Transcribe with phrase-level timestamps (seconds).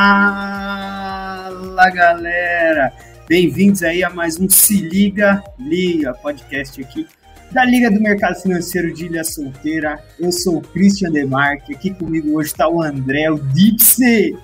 [0.00, 2.92] Fala galera!
[3.26, 7.04] Bem-vindos aí a mais um Se Liga Liga, podcast aqui
[7.50, 10.00] da Liga do Mercado Financeiro de Ilha Solteira.
[10.16, 14.38] Eu sou o Christian Demarque, aqui comigo hoje está o André, o Dipsy.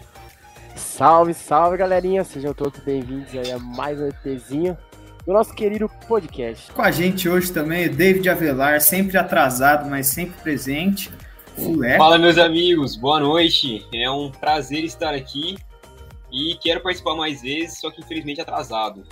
[0.74, 4.76] Salve, salve galerinha, sejam todos bem-vindos aí a mais um EPzinho
[5.24, 6.72] do nosso querido podcast.
[6.72, 11.12] Com a gente hoje também o David Avelar, sempre atrasado, mas sempre presente.
[11.54, 11.96] Fulé.
[11.96, 13.86] Fala, meus amigos, boa noite.
[13.94, 15.56] É um prazer estar aqui
[16.32, 19.04] e quero participar mais vezes, só que infelizmente atrasado.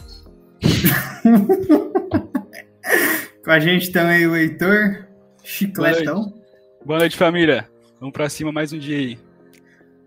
[3.45, 5.07] Com a gente também o Heitor
[5.43, 6.15] Chicletão.
[6.15, 6.43] Boa noite.
[6.85, 7.69] Boa noite, família.
[8.01, 9.19] Vamos para cima mais um dia aí.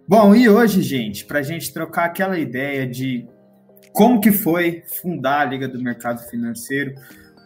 [0.07, 3.25] Bom, e hoje, gente, para a gente trocar aquela ideia de
[3.93, 6.93] como que foi fundar a Liga do Mercado Financeiro,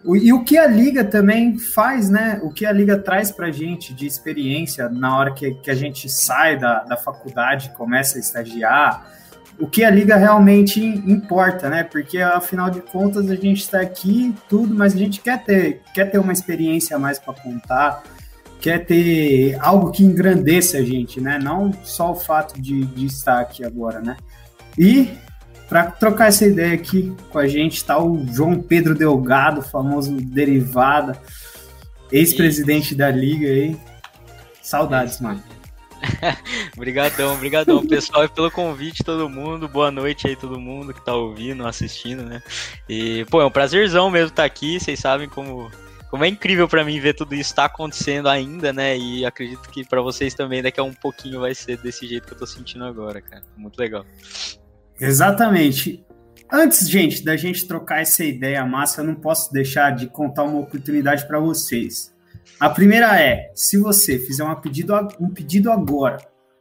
[0.05, 2.39] e o que a Liga também faz, né?
[2.41, 5.75] O que a Liga traz para a gente de experiência na hora que, que a
[5.75, 9.05] gente sai da, da faculdade, começa a estagiar,
[9.59, 11.83] o que a Liga realmente importa, né?
[11.83, 16.09] Porque afinal de contas a gente está aqui, tudo, mas a gente quer ter, quer
[16.09, 18.03] ter uma experiência a mais para contar,
[18.61, 21.37] quer ter algo que engrandeça a gente, né?
[21.37, 24.15] Não só o fato de, de estar aqui agora, né?
[24.77, 25.09] E
[25.69, 31.21] para trocar essa ideia aqui com a gente está o João Pedro Delgado, famoso Derivada,
[32.11, 33.77] ex-presidente da Liga aí.
[34.63, 35.43] Saudades, mano.
[36.75, 39.67] brigadão, brigadão, pessoal, pelo convite, todo mundo.
[39.67, 42.41] Boa noite aí, todo mundo que tá ouvindo, assistindo, né?
[42.87, 44.79] E, pô, é um prazerzão mesmo estar tá aqui.
[44.79, 45.69] Vocês sabem como,
[46.09, 48.97] como é incrível para mim ver tudo isso tá acontecendo ainda, né?
[48.97, 52.33] E acredito que para vocês também daqui a um pouquinho vai ser desse jeito que
[52.33, 53.43] eu tô sentindo agora, cara.
[53.55, 54.03] Muito legal.
[54.99, 56.05] Exatamente.
[56.51, 60.59] Antes, gente, da gente trocar essa ideia massa, eu não posso deixar de contar uma
[60.59, 62.13] oportunidade para vocês.
[62.59, 66.17] A primeira é, se você fizer um pedido, um pedido agora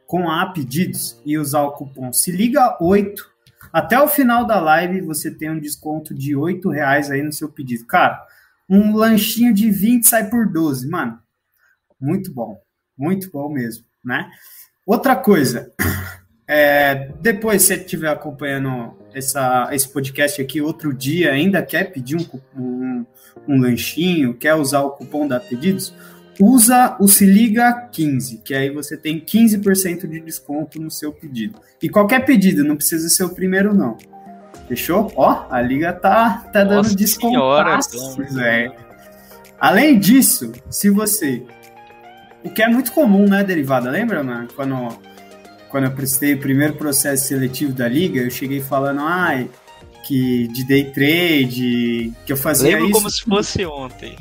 [0.07, 3.31] com a Pedidos e usar o cupom se liga 8,
[3.73, 7.49] até o final da live você tem um desconto de 8 reais aí no seu
[7.49, 7.87] pedido.
[7.87, 8.25] Cara,
[8.69, 11.19] um lanchinho de 20 sai por 12, mano.
[12.01, 12.61] Muito bom,
[12.97, 14.31] muito bom mesmo, né?
[14.87, 15.73] Outra coisa,
[16.51, 22.17] é, depois, se você estiver acompanhando essa, esse podcast aqui outro dia, ainda quer pedir
[22.17, 23.07] um, um,
[23.47, 25.93] um lanchinho, quer usar o cupom da Pedidos,
[26.41, 31.61] usa o Se Liga 15, que aí você tem 15% de desconto no seu pedido.
[31.83, 33.99] E qualquer pedido, não precisa ser o primeiro, não.
[34.67, 35.13] Fechou?
[35.17, 37.39] Ó, a Liga tá, tá dando desconto.
[38.41, 38.73] É.
[39.61, 41.43] Além disso, se você.
[42.43, 43.91] O que é muito comum, né, derivada?
[43.91, 44.49] Lembra, mano?
[44.55, 44.97] Quando
[45.71, 49.49] quando eu prestei o primeiro processo seletivo da liga, eu cheguei falando, ai,
[50.09, 52.93] que de day trade, que eu fazia Lembro isso.
[52.95, 54.17] como se fosse ontem.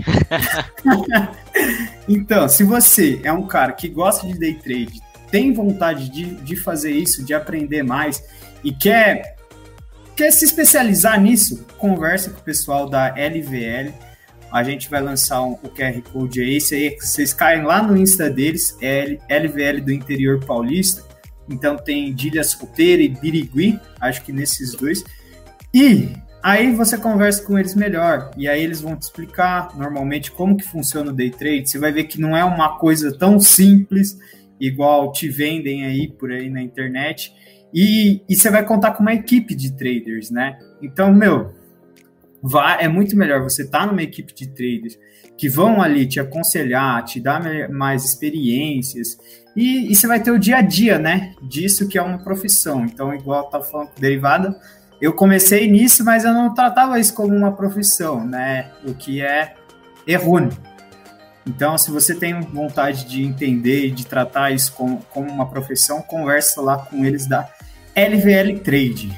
[2.07, 6.55] então, se você é um cara que gosta de day trade, tem vontade de, de
[6.57, 8.21] fazer isso, de aprender mais
[8.63, 9.37] e quer,
[10.15, 13.93] quer se especializar nisso, conversa com o pessoal da LVL.
[14.51, 16.59] A gente vai lançar um, o QR Code aí,
[16.99, 21.06] vocês caem lá no Insta deles, é LVL do interior paulista
[21.49, 25.03] então tem Dília Solteira e Birigui, acho que nesses dois.
[25.73, 26.09] E
[26.43, 28.31] aí você conversa com eles melhor.
[28.37, 31.69] E aí eles vão te explicar normalmente como que funciona o day trade.
[31.69, 34.17] Você vai ver que não é uma coisa tão simples,
[34.59, 37.33] igual te vendem aí por aí na internet.
[37.73, 40.57] E, e você vai contar com uma equipe de traders, né?
[40.81, 41.53] Então, meu,
[42.41, 44.97] vai, é muito melhor você estar tá numa equipe de traders
[45.37, 49.17] que vão ali te aconselhar, te dar mais experiências
[49.57, 51.33] e, e, você vai ter o dia a dia, né?
[51.41, 52.85] Disso que é uma profissão.
[52.85, 54.55] Então, igual tá falando derivada,
[55.01, 58.69] eu comecei nisso, mas eu não tratava isso como uma profissão, né?
[58.85, 59.55] O que é
[60.05, 60.55] errôneo.
[61.47, 66.03] Então, se você tem vontade de entender e de tratar isso como, como uma profissão,
[66.03, 67.49] conversa lá com eles da
[67.95, 69.17] LVL Trade.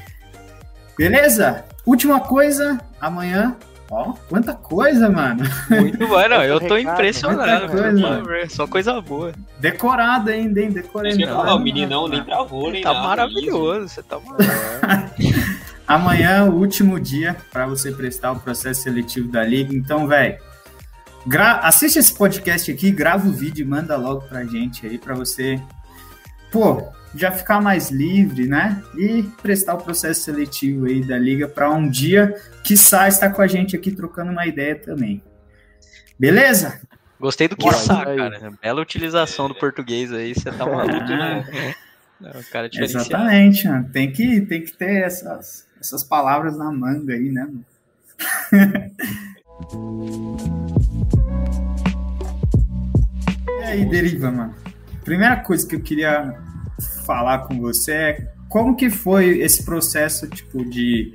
[0.96, 1.66] Beleza?
[1.84, 3.58] Última coisa, amanhã
[3.90, 5.42] Ó, quanta coisa, mano.
[5.68, 7.72] Muito bom, não, eu tô impressionado.
[7.72, 9.32] Coisa, só coisa boa.
[9.58, 10.70] Decorado ainda, hein?
[10.70, 11.18] Decorado.
[11.18, 15.60] Não, o meninão nem travou, nem Tá nada, maravilhoso, você tá maravilhoso.
[15.88, 19.74] Amanhã, o último dia para você prestar o processo seletivo da Liga.
[19.74, 20.38] Então, velho,
[21.26, 21.56] gra...
[21.56, 25.60] assiste esse podcast aqui, grava o vídeo e manda logo pra gente aí, para você,
[26.52, 26.84] pô,
[27.14, 28.82] já ficar mais livre, né?
[28.96, 33.42] E prestar o processo seletivo aí da liga para um dia, que sai estar com
[33.42, 35.22] a gente aqui trocando uma ideia também.
[36.18, 36.80] Beleza?
[37.18, 38.52] Gostei do que sai, cara.
[38.62, 41.74] Bela utilização do português aí, você tá maluco, né?
[42.20, 43.88] Não, cara Exatamente, mano.
[43.90, 47.48] Tem que, tem que ter essas, essas palavras na manga aí, né?
[53.60, 54.54] e aí, Deriva, mano?
[55.04, 56.38] Primeira coisa que eu queria
[57.10, 61.12] falar com você como que foi esse processo, tipo, de,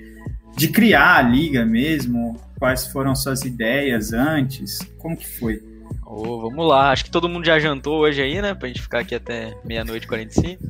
[0.58, 2.40] de criar a liga mesmo?
[2.58, 4.80] Quais foram suas ideias antes?
[4.98, 5.62] Como que foi?
[6.06, 8.54] Oh, vamos lá, acho que todo mundo já jantou hoje aí, né?
[8.54, 10.64] Pra gente ficar aqui até meia-noite e 45.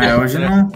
[0.00, 0.70] É, hoje não,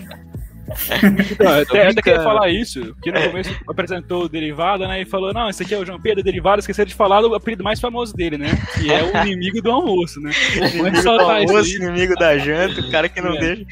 [1.39, 5.03] Não, eu até, queria falar isso, porque no começo apresentou o Derivado, né?
[5.03, 7.63] E falou, não, esse aqui é o João Pedro Derivado, esqueceu de falar do apelido
[7.63, 8.49] mais famoso dele, né?
[8.75, 10.31] Que é o inimigo do almoço, né?
[10.75, 13.39] inimigo do almoço, inimigo da janta, o cara que não é.
[13.39, 13.65] deixa.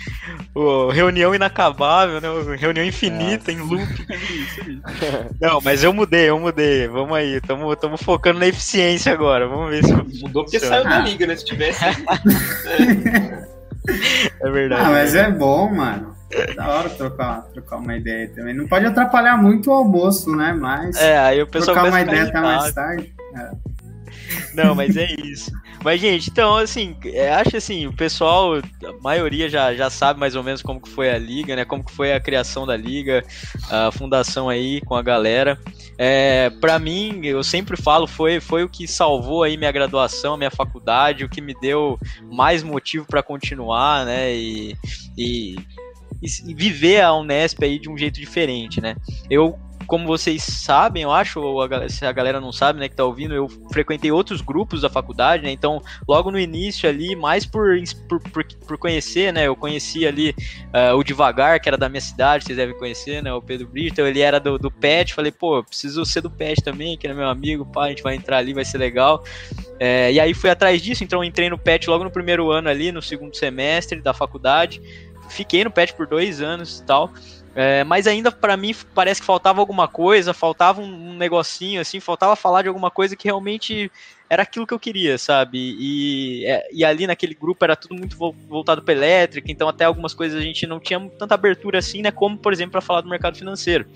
[0.54, 2.28] O, reunião inacabável, né?
[2.56, 3.88] Reunião infinita, em loop.
[5.40, 6.86] não, mas eu mudei, eu mudei.
[6.86, 9.48] Vamos aí, tamo, tamo focando na eficiência agora.
[9.48, 9.92] Vamos ver se.
[10.22, 11.34] Mudou porque saiu da liga, né?
[11.34, 11.84] Se tivesse.
[14.40, 14.82] é verdade.
[14.82, 16.13] Ah, mas é bom, mano.
[16.56, 18.54] Da hora trocar, trocar uma ideia também.
[18.54, 20.52] Não pode atrapalhar muito o almoço, né?
[20.52, 20.96] Mas.
[20.96, 23.14] É, aí o pessoal trocar uma ideia até mais tarde.
[23.36, 23.50] É.
[24.54, 25.50] Não, mas é isso.
[25.82, 30.34] Mas, gente, então, assim, é, acho assim, o pessoal, a maioria já, já sabe mais
[30.34, 31.64] ou menos como que foi a liga, né?
[31.64, 33.22] Como que foi a criação da liga,
[33.70, 35.58] a fundação aí com a galera.
[35.98, 40.50] É, para mim, eu sempre falo, foi, foi o que salvou aí minha graduação, minha
[40.50, 41.98] faculdade, o que me deu
[42.32, 44.34] mais motivo para continuar, né?
[44.34, 44.74] E,
[45.18, 45.56] e
[46.24, 48.96] e viver a Unesp aí de um jeito diferente, né?
[49.30, 52.96] Eu como vocês sabem, eu acho, ou a, se a galera não sabe, né, que
[52.96, 57.46] tá ouvindo, eu frequentei outros grupos da faculdade, né, então logo no início ali, mais
[57.46, 57.76] por,
[58.08, 62.00] por, por, por conhecer, né, eu conheci ali uh, o Devagar, que era da minha
[62.00, 65.62] cidade, vocês devem conhecer, né, o Pedro Brito, ele era do, do PET, falei, pô,
[65.62, 68.52] preciso ser do PET também, que é meu amigo, pá, a gente vai entrar ali,
[68.52, 69.22] vai ser legal.
[69.78, 72.92] É, e aí fui atrás disso, então entrei no PET logo no primeiro ano ali,
[72.92, 74.80] no segundo semestre da faculdade,
[75.28, 77.12] fiquei no pet por dois anos e tal.
[77.56, 82.00] É, mas ainda para mim parece que faltava alguma coisa, faltava um, um negocinho assim,
[82.00, 83.92] faltava falar de alguma coisa que realmente
[84.34, 85.58] era aquilo que eu queria, sabe?
[85.78, 88.16] E, é, e ali naquele grupo era tudo muito
[88.48, 92.10] voltado para elétrica, então até algumas coisas a gente não tinha tanta abertura assim, né?
[92.10, 93.86] Como, por exemplo, para falar do mercado financeiro.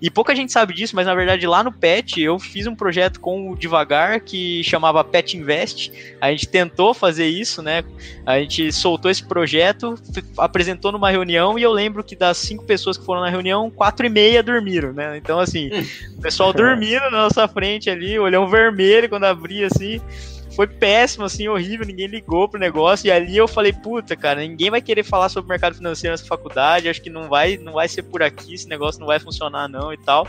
[0.00, 3.20] E pouca gente sabe disso, mas na verdade lá no PET eu fiz um projeto
[3.20, 5.92] com o Devagar que chamava PET Invest.
[6.20, 7.82] A gente tentou fazer isso, né?
[8.24, 9.96] A gente soltou esse projeto,
[10.38, 14.06] apresentou numa reunião e eu lembro que das cinco pessoas que foram na reunião, quatro
[14.06, 15.16] e meia dormiram, né?
[15.16, 15.70] Então, assim,
[16.16, 20.48] o pessoal dormindo na nossa frente ali, olhão vermelho quando abria assim assim.
[20.54, 23.06] Foi péssimo, assim, horrível, ninguém ligou pro negócio.
[23.06, 26.88] E ali eu falei, puta, cara, ninguém vai querer falar sobre mercado financeiro nessa faculdade,
[26.88, 29.92] acho que não vai, não vai ser por aqui, esse negócio não vai funcionar, não,
[29.92, 30.26] e tal.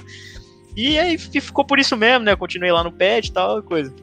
[0.75, 2.33] E aí ficou por isso mesmo, né?
[2.33, 3.93] Eu continuei lá no PET e tal, coisa.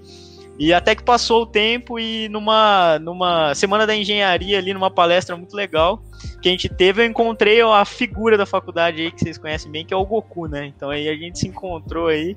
[0.58, 5.37] E até que passou o tempo e numa, numa semana da engenharia ali, numa palestra
[5.37, 6.03] muito legal
[6.41, 9.85] que a gente teve, eu encontrei a figura da faculdade aí que vocês conhecem bem,
[9.85, 10.67] que é o Goku, né?
[10.67, 12.37] Então aí a gente se encontrou aí.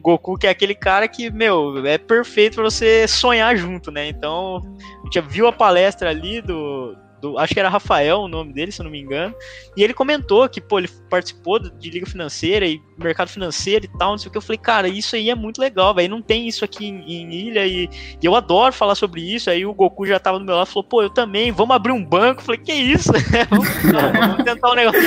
[0.00, 4.08] Goku, que é aquele cara que, meu, é perfeito para você sonhar junto, né?
[4.08, 4.60] Então,
[5.00, 8.70] a gente viu a palestra ali do, do, acho que era Rafael o nome dele,
[8.70, 9.34] se eu não me engano,
[9.74, 14.12] e ele comentou que, pô, ele participou de liga financeira e mercado financeiro e tal,
[14.12, 14.36] não sei o que.
[14.36, 16.10] Eu falei, cara, isso aí é muito legal, velho.
[16.10, 17.84] Não tem isso aqui em, em ilha e,
[18.22, 19.48] e, eu adoro falar sobre isso.
[19.48, 22.04] Aí o Goku já tava do meu lado falou, pô, eu também, vamos abrir um
[22.04, 22.40] banco.
[22.40, 23.10] Eu falei, que isso?
[23.50, 25.00] vamos, vamos, tentar um negócio,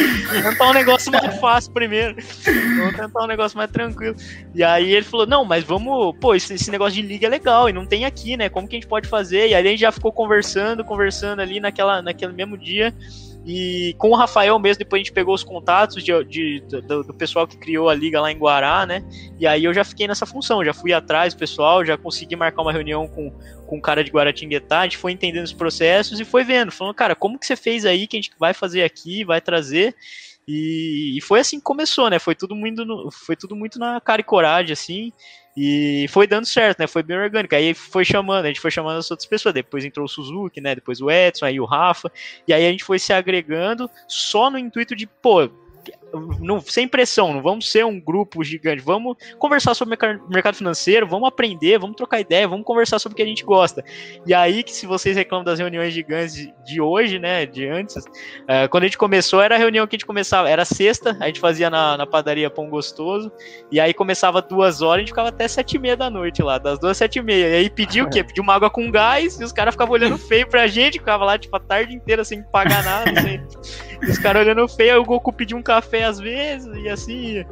[0.43, 2.15] tentar um negócio mais fácil primeiro.
[2.77, 4.15] Vamos tentar um negócio mais tranquilo.
[4.55, 7.69] E aí ele falou, não, mas vamos, pô, esse, esse negócio de liga é legal
[7.69, 8.50] e não tem aqui, né?
[8.50, 9.50] Como que a gente pode fazer?
[9.50, 12.93] E aí a gente já ficou conversando, conversando ali naquela, naquele mesmo dia.
[13.45, 17.13] E com o Rafael mesmo, depois a gente pegou os contatos de, de do, do,
[17.13, 19.01] pessoal que criou a liga lá em Guará, né?
[19.39, 22.61] E aí eu já fiquei nessa função, já fui atrás do pessoal, já consegui marcar
[22.61, 23.31] uma reunião com,
[23.65, 26.93] com o cara de Guaratinguetá, a gente foi entendendo os processos e foi vendo, falando,
[26.93, 29.95] cara, como que você fez aí, que a gente vai fazer aqui, vai trazer.
[30.45, 32.19] E, e foi assim que começou, né?
[32.19, 35.13] Foi tudo muito, no, foi tudo muito na cara e coragem, assim.
[35.59, 36.85] E foi dando certo, né?
[36.85, 37.55] Foi bem orgânico.
[37.55, 39.55] Aí foi chamando, a gente foi chamando as outras pessoas.
[39.55, 40.75] Depois entrou o Suzuki, né?
[40.75, 42.11] Depois o Edson, aí o Rafa.
[42.47, 45.49] E aí a gente foi se agregando só no intuito de, pô,
[46.39, 49.97] não, sem pressão, não vamos ser um grupo gigante, vamos conversar sobre
[50.29, 53.83] mercado financeiro, vamos aprender, vamos trocar ideia, vamos conversar sobre o que a gente gosta.
[54.25, 58.69] E aí que se vocês reclamam das reuniões gigantes de, hoje, né, de antes, uh,
[58.69, 61.39] quando a gente começou, era a reunião que a gente começava, era sexta, a gente
[61.39, 63.31] fazia na, na padaria Pão Gostoso,
[63.71, 66.57] e aí começava duas horas, a gente ficava até sete e meia da noite lá,
[66.57, 68.23] das duas às sete e meia, e aí pedia o quê?
[68.23, 71.37] Pedia uma água com gás, e os caras ficavam olhando feio pra gente, ficava lá,
[71.37, 73.41] tipo, a tarde inteira sem pagar nada, sem...
[74.09, 77.46] os caras olhando feio, aí o Goku pediu um café café às vezes, e assim.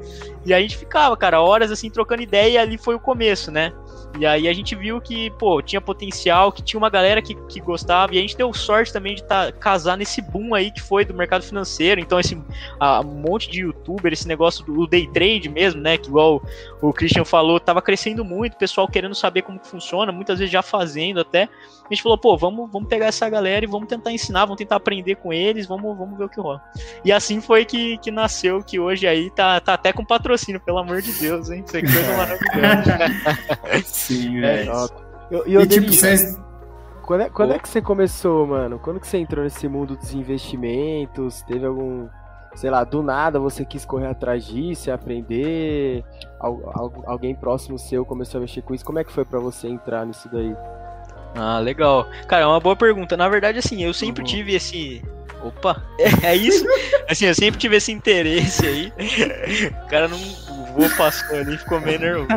[0.46, 3.74] E a gente ficava, cara, horas assim, trocando ideia, e ali foi o começo, né?
[4.18, 7.60] E aí a gente viu que, pô, tinha potencial, que tinha uma galera que, que
[7.60, 11.04] gostava, e a gente deu sorte também de tá, casar nesse boom aí que foi
[11.04, 12.00] do mercado financeiro.
[12.00, 12.38] Então, esse
[12.80, 15.98] a, um monte de youtuber, esse negócio do day trade mesmo, né?
[15.98, 16.42] Que igual
[16.90, 20.52] o, Christian falou, tava crescendo muito, o pessoal querendo saber como que funciona, muitas vezes
[20.52, 21.44] já fazendo até.
[21.44, 24.78] A gente falou, pô, vamos, vamos pegar essa galera e vamos tentar ensinar, vamos tentar
[24.78, 26.62] aprender com eles, vamos, vamos ver o que rola.
[27.04, 30.80] E assim foi que, que nasceu, que hoje aí tá, tá até com patrocínio, pelo
[30.80, 31.64] amor de Deus, hein?
[31.66, 33.84] Isso é coisa maravilhosa.
[33.86, 34.72] Sim, velho.
[34.72, 36.38] É, e, e tipo, vocês
[37.06, 38.80] quando é, quando é que você começou, mano?
[38.80, 41.44] Quando que você entrou nesse mundo dos investimentos?
[41.44, 42.08] Teve algum,
[42.56, 46.04] sei lá, do nada você quis correr atrás disso aprender?
[47.06, 48.86] alguém próximo seu começou a mexer com isso?
[48.86, 50.56] Como é que foi para você entrar nisso daí?
[51.36, 52.08] Ah, legal.
[52.28, 53.18] Cara, é uma boa pergunta.
[53.18, 54.28] Na verdade, assim, eu sempre uhum.
[54.28, 55.04] tive esse.
[55.44, 56.66] Opa, é, é isso?
[57.10, 58.94] assim, eu sempre tive esse interesse aí.
[59.86, 60.18] O cara não
[60.76, 62.28] voou, passou ali, ficou meio nervoso.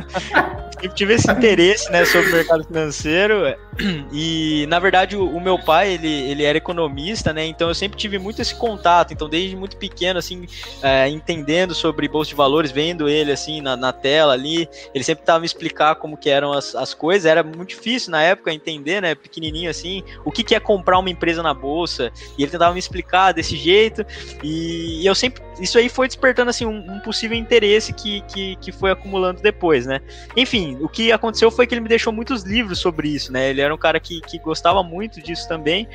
[0.80, 3.35] Sempre tive esse interesse, né, sobre o mercado financeiro.
[4.12, 7.97] E, na verdade, o, o, meu pai, ele, ele era economista, né, então eu sempre
[7.97, 9.12] tive muito esse contato.
[9.12, 10.47] Então, desde muito pequeno, assim,
[10.83, 15.25] é, entendendo sobre bolsa de valores, vendo ele, assim, na, na tela ali, ele sempre
[15.25, 17.25] tava me explicar como que eram as, as coisas.
[17.25, 21.11] Era muito difícil na época entender, né, pequenininho assim, o que, que é comprar uma
[21.11, 22.11] empresa na bolsa.
[22.37, 24.04] E ele tentava me explicar desse jeito.
[24.42, 28.56] E, e eu sempre, isso aí foi despertando, assim, um, um possível interesse que, que,
[28.56, 30.00] que foi acumulando depois, né.
[30.37, 33.50] Enfim, o que aconteceu foi que ele me deixou muitos livros sobre isso, né?
[33.50, 35.88] Ele era um cara que, que gostava muito disso também.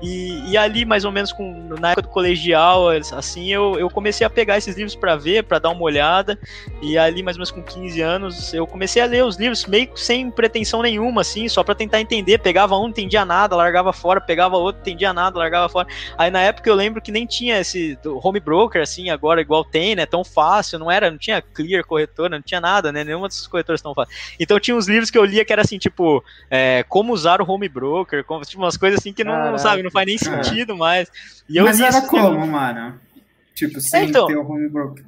[0.00, 4.26] E, e ali, mais ou menos com, na época do colegial, assim, eu, eu comecei
[4.26, 6.38] a pegar esses livros para ver, para dar uma olhada.
[6.82, 9.90] E ali, mais ou menos com 15 anos, eu comecei a ler os livros meio
[9.96, 12.38] sem pretensão nenhuma, assim, só para tentar entender.
[12.38, 15.88] Pegava um, entendia nada, largava fora, pegava outro, entendia nada, largava fora.
[16.16, 19.96] Aí na época eu lembro que nem tinha esse home broker, assim, agora igual tem,
[19.96, 20.06] né?
[20.06, 23.04] Tão fácil, não era, não tinha clear corretora, não tinha nada, né?
[23.04, 24.14] Nenhuma dessas corretoras tão fácil.
[24.38, 27.50] Então tinha uns livros que eu lia que era assim, tipo, é, como usar o
[27.50, 29.58] home broker, como, tipo, umas coisas assim que não, Caraca.
[29.58, 31.10] sabe, não faz nem sentido mais.
[31.48, 33.00] E Mas era como, mano?
[33.54, 35.04] Tipo, sem é, então, ter o home broker.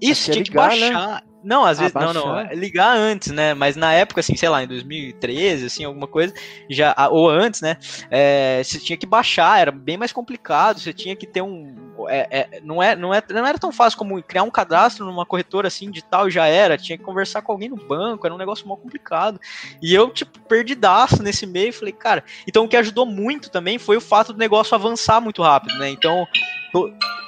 [0.00, 0.90] Isso, tinha que ligar, né?
[0.90, 1.08] baixar.
[1.08, 1.20] Né?
[1.44, 2.14] Não, às ah, vezes, baixar.
[2.14, 3.52] não, não, ligar antes, né?
[3.52, 6.32] Mas na época, assim, sei lá, em 2013, assim, alguma coisa,
[6.70, 7.76] já, ou antes, né?
[8.10, 11.83] É, você tinha que baixar, era bem mais complicado, você tinha que ter um.
[12.08, 15.26] É, é, não, é, não, é, não era tão fácil como criar um cadastro numa
[15.26, 18.38] corretora assim de tal já era, tinha que conversar com alguém no banco, era um
[18.38, 19.40] negócio mal complicado.
[19.82, 23.96] E eu, tipo, perdidaço nesse meio, falei, cara, então o que ajudou muito também foi
[23.96, 25.90] o fato do negócio avançar muito rápido, né?
[25.90, 26.26] Então,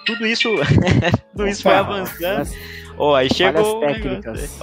[0.05, 0.49] tudo isso,
[1.33, 2.49] tudo isso foi avançando.
[2.99, 3.81] Ó, oh, aí chegou.
[3.87, 4.57] técnicas.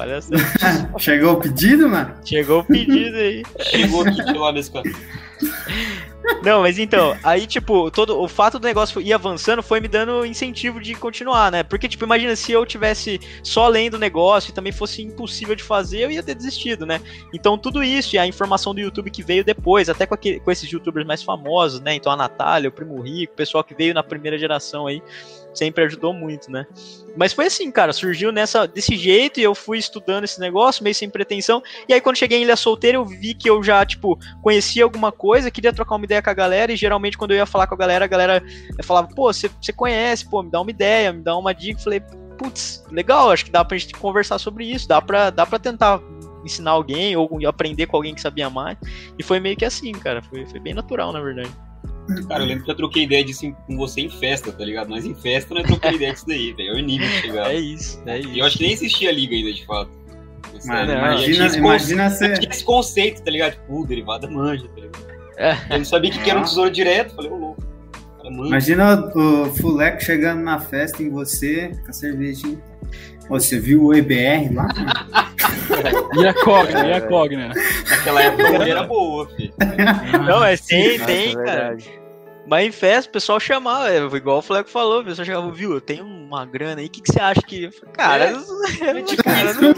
[0.97, 2.15] chegou o pedido, mano?
[2.25, 3.43] Chegou o pedido aí.
[3.61, 4.59] chegou aqui pelo lado
[6.41, 10.25] Não, mas então, aí, tipo, todo o fato do negócio ir avançando foi me dando
[10.25, 11.63] incentivo de continuar, né?
[11.63, 15.63] Porque, tipo, imagina se eu tivesse só lendo o negócio e também fosse impossível de
[15.63, 17.01] fazer, eu ia ter desistido, né?
[17.33, 20.51] Então, tudo isso e a informação do YouTube que veio depois, até com, aquele, com
[20.51, 21.95] esses youtubers mais famosos, né?
[21.95, 25.01] Então, a Natália, o Primo Rico, o pessoal que veio na primeira geração aí,
[25.53, 26.65] sempre ajudou muito, né?
[27.15, 30.95] Mas foi assim, cara, surgiu nessa desse jeito e eu fui estudando esse negócio, meio
[30.95, 31.61] sem pretensão.
[31.87, 35.11] E aí quando cheguei em Ilha Solteira, eu vi que eu já, tipo, conhecia alguma
[35.11, 37.75] coisa, queria trocar uma ideia com a galera e geralmente quando eu ia falar com
[37.75, 38.43] a galera, a galera
[38.83, 41.79] falava: "Pô, você conhece, pô, me dá uma ideia, me dá uma dica".
[41.79, 42.01] Falei:
[42.37, 46.01] "Putz, legal, acho que dá pra gente conversar sobre isso, dá pra, dá pra tentar
[46.43, 48.77] ensinar alguém ou aprender com alguém que sabia mais".
[49.17, 51.51] E foi meio que assim, cara, foi, foi bem natural, na verdade.
[52.27, 54.89] Cara, eu lembro que eu troquei ideia disso com você em festa, tá ligado?
[54.89, 56.77] Mas em festa não é trocar ideia disso daí, velho.
[56.77, 57.51] É o nível que chegava.
[57.51, 58.29] É isso, é isso.
[58.29, 59.91] E eu acho que nem existia a liga ainda, de fato.
[60.65, 62.33] Mano, imagina, esse imagina você...
[62.33, 63.53] Tinha esse conceito, tá ligado?
[63.53, 65.13] Tipo, derivada manja, tá ligado?
[65.37, 65.57] É.
[65.69, 67.63] Eu não sabia o que, que era um tesouro direto, falei, ô louco.
[68.23, 72.61] Imagina o, o Fuleco chegando na festa em você, com a cervejinha.
[73.29, 74.67] Você viu o EBR lá?
[76.15, 77.51] e a Cogna, e a Cogna.
[77.89, 79.53] Naquela época era boa, filho.
[80.27, 81.77] Não, mas tem, tem, cara.
[82.53, 85.73] Mas em festa, o pessoal chamava, é, igual o Fleco falou, o pessoal chegava, viu,
[85.73, 87.67] eu tenho uma grana aí, o que, que você acha que.
[87.93, 88.33] Cara, é.
[89.23, 89.73] cara não,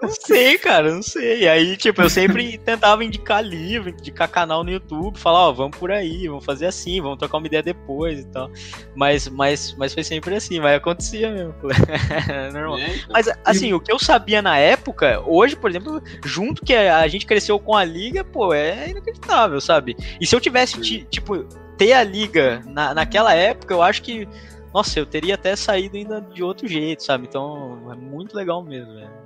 [0.00, 1.40] não, sei, cara, não sei.
[1.40, 5.54] E aí, tipo, eu sempre tentava indicar livro, indicar canal no YouTube, falar, ó, oh,
[5.54, 8.48] vamos por aí, vamos fazer assim, vamos trocar uma ideia depois e tal.
[8.94, 11.52] Mas, mas, mas foi sempre assim, mas acontecia mesmo.
[12.54, 12.78] normal.
[12.78, 13.08] É, então.
[13.10, 17.26] Mas, assim, o que eu sabia na época, hoje, por exemplo, junto que a gente
[17.26, 19.96] cresceu com a liga, pô, é inacreditável, sabe?
[20.20, 21.44] E se eu tivesse, tipo,
[21.76, 24.28] ter a liga na, naquela época, eu acho que,
[24.72, 27.26] nossa, eu teria até saído ainda de outro jeito, sabe?
[27.28, 29.22] Então é muito legal mesmo, velho.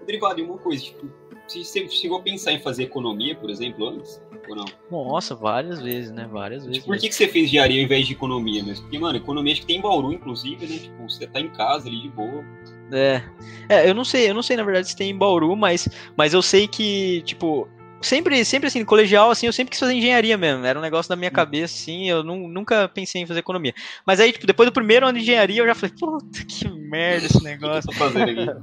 [0.00, 1.10] Rodrigo, uma coisa, tipo,
[1.46, 4.22] você chegou a pensar em fazer economia, por exemplo, antes?
[4.48, 4.64] Ou não?
[4.90, 6.28] Nossa, várias vezes, né?
[6.30, 6.78] Várias vezes.
[6.78, 8.84] Tipo, por que, que você fez engenharia ao invés de economia mesmo?
[8.84, 10.78] Porque, mano, economia acho que tem em Bauru, inclusive, né?
[10.78, 12.44] Tipo, você tá em casa ali de boa.
[12.92, 13.22] É.
[13.68, 16.32] É, eu não sei, eu não sei, na verdade, se tem em Bauru, mas, mas
[16.32, 17.68] eu sei que, tipo,
[18.00, 20.64] sempre, sempre assim, colegial, assim, eu sempre quis fazer engenharia mesmo.
[20.64, 21.34] Era um negócio da minha hum.
[21.34, 23.74] cabeça, assim, eu não, nunca pensei em fazer economia.
[24.06, 27.26] Mas aí, tipo, depois do primeiro ano de engenharia, eu já falei, puta que merda
[27.26, 27.90] esse negócio.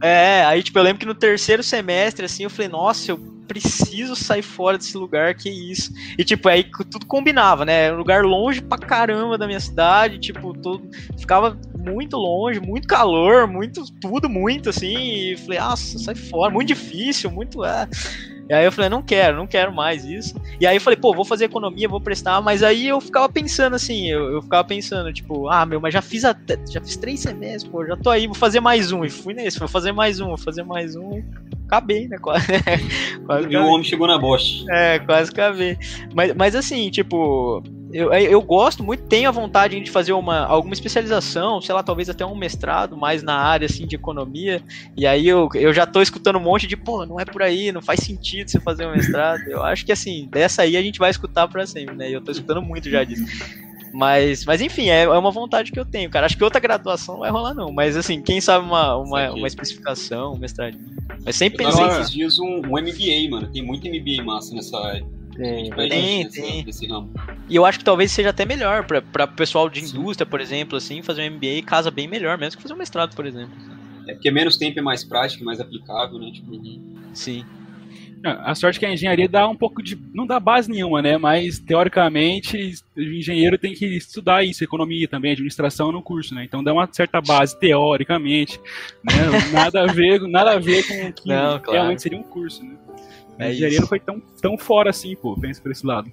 [0.01, 4.15] é, aí tipo, eu lembro que no terceiro semestre, assim, eu falei, nossa, eu preciso
[4.15, 5.91] sair fora desse lugar, que isso.
[6.17, 7.91] E tipo, aí tudo combinava, né?
[7.91, 13.47] Um lugar longe pra caramba da minha cidade, tipo, tudo ficava muito longe, muito calor,
[13.47, 14.95] muito, tudo muito, assim,
[15.31, 17.63] e falei, nossa, sai fora, muito difícil, muito.
[17.63, 17.87] É.
[18.47, 20.39] E aí eu falei, não quero, não quero mais isso.
[20.59, 23.75] E aí eu falei, pô, vou fazer economia, vou prestar, mas aí eu ficava pensando
[23.75, 27.21] assim, eu, eu ficava pensando, tipo, ah, meu, mas já fiz até, já fiz três
[27.21, 29.03] semestres, pô, já tô aí, vou fazer mais um.
[29.03, 31.23] E fui nesse, vou fazer mais um, vou fazer mais um.
[31.65, 32.17] Acabei, né?
[32.17, 32.47] Quase,
[33.25, 34.65] quase e o homem chegou na Bosch.
[34.69, 35.77] É, quase acabei.
[36.13, 37.63] Mas, mas assim, tipo,
[37.95, 42.09] eu, eu gosto muito, tenho a vontade de fazer uma, alguma especialização, sei lá, talvez
[42.09, 44.61] até um mestrado mais na área assim de economia.
[44.97, 47.71] E aí eu, eu já tô escutando um monte de, pô, não é por aí,
[47.71, 49.41] não faz sentido você fazer um mestrado.
[49.47, 52.09] Eu acho que assim, dessa aí a gente vai escutar para sempre, né?
[52.09, 53.23] E eu tô escutando muito já disso.
[53.95, 56.25] Mas, mas enfim, é, é uma vontade que eu tenho, cara.
[56.25, 57.71] Acho que outra graduação não vai rolar, não.
[57.71, 60.77] Mas assim, quem sabe uma, uma, uma especificação, um mestrado.
[61.23, 61.81] Mas sempre pensei.
[61.81, 63.47] Eu esses dias um, um MBA, mano.
[63.47, 65.05] Tem muito MBA massa nessa área.
[65.37, 66.65] Tem, tem, tem.
[67.47, 70.29] E eu acho que talvez seja até melhor para pessoal de indústria, Sim.
[70.29, 73.25] por exemplo, assim, fazer um MBA casa bem melhor, mesmo que fazer um mestrado, por
[73.25, 73.55] exemplo.
[74.07, 76.31] É porque menos tempo é mais prático, mais aplicável, né?
[76.33, 76.51] Tipo...
[77.13, 77.45] Sim.
[78.23, 79.95] A sorte é que a engenharia dá um pouco de.
[80.13, 81.17] não dá base nenhuma, né?
[81.17, 86.43] Mas teoricamente o engenheiro tem que estudar isso, economia também, administração no curso, né?
[86.43, 88.59] Então dá uma certa base teoricamente,
[89.03, 89.13] né?
[89.53, 91.71] Nada a ver, nada a ver com o que não, claro.
[91.71, 92.75] realmente seria um curso, né?
[93.37, 93.81] A é engenharia isso.
[93.81, 96.11] não foi tão, tão fora assim, pô, pensa por esse lado.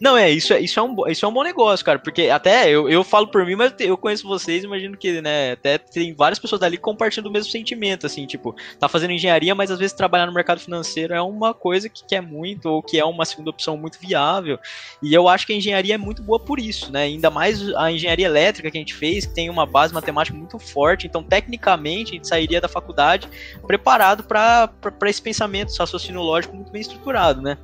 [0.00, 2.70] Não, é, isso, é, isso, é um, isso é um bom negócio, cara, porque até
[2.70, 6.38] eu, eu falo por mim, mas eu conheço vocês, imagino que, né, até tem várias
[6.38, 9.92] pessoas dali que compartilham do mesmo sentimento, assim, tipo, tá fazendo engenharia, mas às vezes
[9.92, 13.50] trabalhar no mercado financeiro é uma coisa que quer muito, ou que é uma segunda
[13.50, 14.58] opção muito viável,
[15.02, 17.92] e eu acho que a engenharia é muito boa por isso, né, ainda mais a
[17.92, 22.12] engenharia elétrica que a gente fez, que tem uma base matemática muito forte, então, tecnicamente,
[22.12, 23.28] a gente sairia da faculdade
[23.66, 24.70] preparado para
[25.04, 27.58] esse pensamento, esse raciocínio lógico muito bem estruturado, né.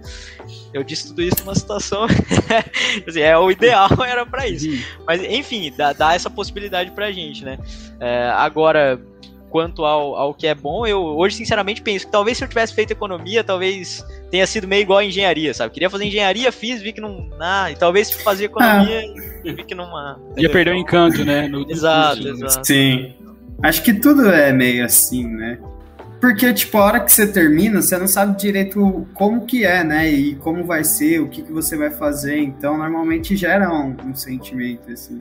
[0.74, 2.06] Eu disse tudo isso numa situação
[3.06, 4.68] assim, é, o ideal era para isso.
[5.06, 7.58] Mas, enfim, dá, dá, essa possibilidade pra gente, né?
[8.00, 9.00] É, agora,
[9.50, 12.74] quanto ao, ao que é bom, eu hoje, sinceramente, penso que talvez se eu tivesse
[12.74, 15.72] feito economia, talvez tenha sido meio igual a engenharia, sabe?
[15.72, 17.30] Queria fazer engenharia, fiz, vi que não.
[17.40, 19.52] Ah, e talvez fazer economia, ah.
[19.52, 19.88] vi que não.
[20.36, 21.48] Ia perder o encanto, né?
[21.48, 22.66] No, exato, no exato.
[22.66, 23.14] Sim.
[23.62, 25.58] Acho que tudo é meio assim, né?
[26.20, 30.08] Porque, tipo, a hora que você termina, você não sabe direito como que é, né?
[30.08, 32.38] E como vai ser, o que, que você vai fazer.
[32.38, 35.20] Então, normalmente gera um, um sentimento, assim.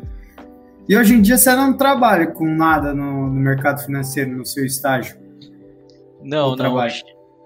[0.87, 4.63] E hoje em dia você não trabalha com nada no, no mercado financeiro, no seu
[4.65, 5.17] estágio?
[6.21, 6.55] Não, não.
[6.55, 6.93] Trabalha?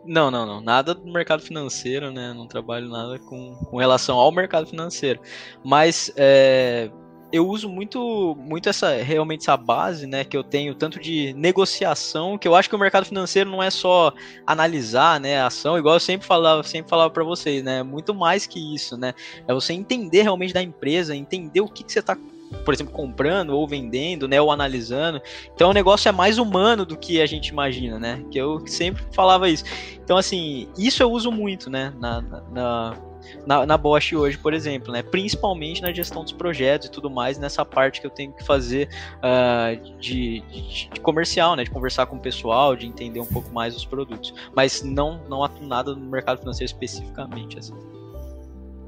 [0.05, 0.61] Não, não, não.
[0.61, 2.33] Nada do mercado financeiro, né?
[2.35, 5.19] Não trabalho nada com, com relação ao mercado financeiro.
[5.63, 6.89] Mas, é,
[7.31, 12.37] eu uso muito, muito essa realmente essa base, né, que eu tenho tanto de negociação,
[12.37, 14.13] que eu acho que o mercado financeiro não é só
[14.45, 18.47] analisar, né, a ação, igual eu sempre falava, sempre falava para vocês, né, muito mais
[18.47, 19.13] que isso, né,
[19.47, 22.17] é você entender realmente da empresa, entender o que, que você está
[22.65, 25.21] por exemplo, comprando ou vendendo, né, ou analisando.
[25.53, 28.25] Então o negócio é mais humano do que a gente imagina, né?
[28.31, 29.63] Que eu sempre falava isso.
[30.03, 32.97] Então assim, isso eu uso muito, né, na, na
[33.45, 35.01] na, na Bosch hoje, por exemplo, né?
[35.01, 38.89] Principalmente na gestão dos projetos e tudo mais, nessa parte que eu tenho que fazer
[39.17, 41.63] uh, de, de, de, comercial, né?
[41.63, 44.33] De conversar com o pessoal, de entender um pouco mais os produtos.
[44.55, 47.73] Mas não, não atuo nada no mercado financeiro especificamente, assim.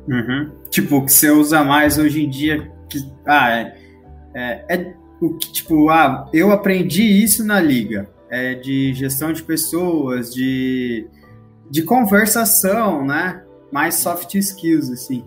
[0.08, 0.52] Uhum.
[0.70, 3.78] Tipo, o que você usa mais hoje em dia, que, ah, é,
[4.34, 9.44] é, é o que, tipo, ah, eu aprendi isso na liga, é de gestão de
[9.44, 11.08] pessoas, de,
[11.70, 13.44] de conversação, né?
[13.71, 15.23] Mais soft skills, assim.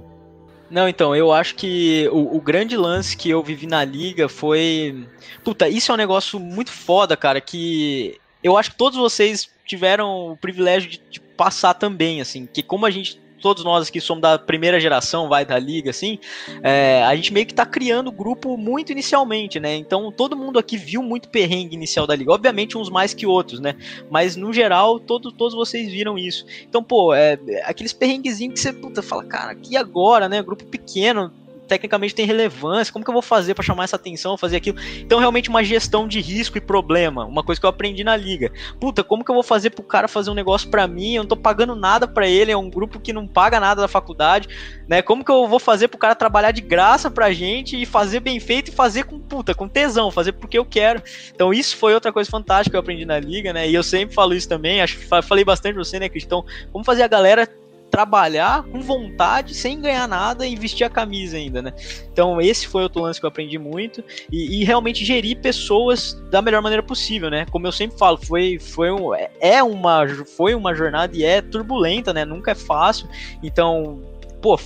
[0.71, 5.07] Não, então, eu acho que o, o, grande lance que eu vivi na liga foi.
[5.45, 10.33] Puta, isso é um negócio muito foda, cara, que eu acho que todos vocês tiveram
[10.33, 14.23] o privilégio de, de passar também, assim, que como a gente todos nós aqui somos
[14.23, 16.19] da primeira geração, vai da liga, assim,
[16.63, 19.77] é, a gente meio que tá criando o grupo muito inicialmente, né?
[19.77, 22.33] Então todo mundo aqui viu muito perrengue inicial da liga.
[22.33, 23.77] Obviamente, uns mais que outros, né?
[24.11, 26.47] Mas no geral, todo, todos vocês viram isso.
[26.67, 30.43] Então, pô, é, aqueles perrenguezinhos que você puta, fala, cara, e agora, né?
[30.43, 31.31] Grupo pequeno,
[31.67, 34.79] tecnicamente tem relevância, como que eu vou fazer para chamar essa atenção, fazer aquilo?
[34.99, 38.53] Então, realmente, uma gestão de risco e problema, uma coisa que eu aprendi na liga.
[38.81, 41.15] Puta, como que eu vou fazer pro cara fazer um negócio para mim?
[41.15, 43.89] Eu não tô pagando nada para ele, é um grupo que não paga nada da
[43.89, 44.49] faculdade,
[44.89, 45.03] né?
[45.03, 48.39] Como que eu vou fazer pro cara trabalhar de graça pra gente e fazer bem
[48.41, 51.03] feito e fazer com puta, com tesão, fazer porque eu quero.
[51.35, 53.69] Então, isso foi outra coisa fantástica que eu aprendi na liga, né?
[53.69, 56.27] E eu sempre falo isso também, acho que falei bastante pra você, né, Cristian?
[56.27, 57.49] Então, como fazer a galera
[57.95, 61.73] trabalhar com vontade, sem ganhar nada e vestir a camisa ainda, né?
[62.13, 64.03] Então, esse foi outro lance que eu aprendi muito.
[64.33, 67.47] E, e realmente gerir pessoas da melhor maneira possível, né?
[67.53, 72.13] Como eu sempre falo, foi, foi, um, é uma, foi uma jornada e é turbulenta,
[72.13, 72.25] né?
[72.25, 73.09] Nunca é fácil.
[73.41, 74.03] Então,
[74.43, 74.59] pô,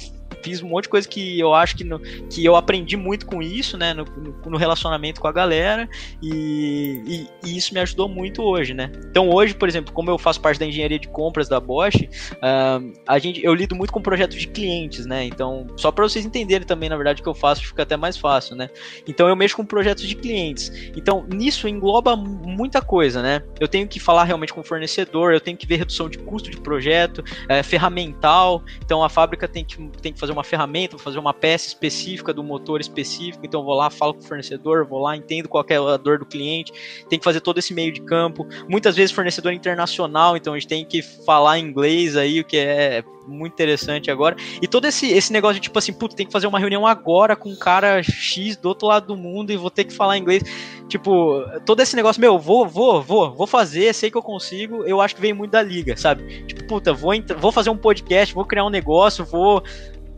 [0.42, 3.42] fiz um monte de coisa que eu acho que, no, que eu aprendi muito com
[3.42, 3.94] isso, né?
[3.94, 5.88] No, no, no relacionamento com a galera.
[6.22, 8.90] E, e, e, isso me ajudou muito hoje, né?
[9.10, 12.92] Então hoje, por exemplo, como eu faço parte da engenharia de compras da Bosch, uh,
[13.06, 15.24] a gente, eu lido muito com projetos de clientes, né?
[15.24, 18.16] Então, só para vocês entenderem também, na verdade, o que eu faço fica até mais
[18.16, 18.68] fácil, né?
[19.06, 20.70] Então eu mexo com projetos de clientes.
[20.96, 23.42] Então, nisso engloba muita coisa, né?
[23.60, 26.50] Eu tenho que falar realmente com o fornecedor, eu tenho que ver redução de custo
[26.50, 28.62] de projeto, é, ferramental.
[28.84, 32.32] Então a fábrica tem que, tem que fazer uma ferramenta, vou fazer uma peça específica
[32.32, 35.76] do motor específico, então vou lá, falo com o fornecedor, vou lá, entendo qual é
[35.76, 36.72] a dor do cliente,
[37.08, 38.46] tem que fazer todo esse meio de campo.
[38.68, 43.02] Muitas vezes fornecedor internacional, então a gente tem que falar inglês aí, o que é
[43.28, 44.34] muito interessante agora.
[44.60, 47.36] E todo esse, esse negócio de tipo assim, puta, tem que fazer uma reunião agora
[47.36, 50.42] com um cara X do outro lado do mundo e vou ter que falar inglês.
[50.88, 55.00] Tipo, todo esse negócio, meu, vou, vou, vou, vou fazer, sei que eu consigo, eu
[55.02, 56.44] acho que vem muito da liga, sabe?
[56.44, 59.62] Tipo, puta, vou, vou fazer um podcast, vou criar um negócio, vou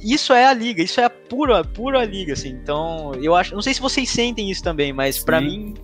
[0.00, 2.50] isso é a liga, isso é a pura, pura liga, assim.
[2.50, 5.74] Então, eu acho, não sei se vocês sentem isso também, mas para mim,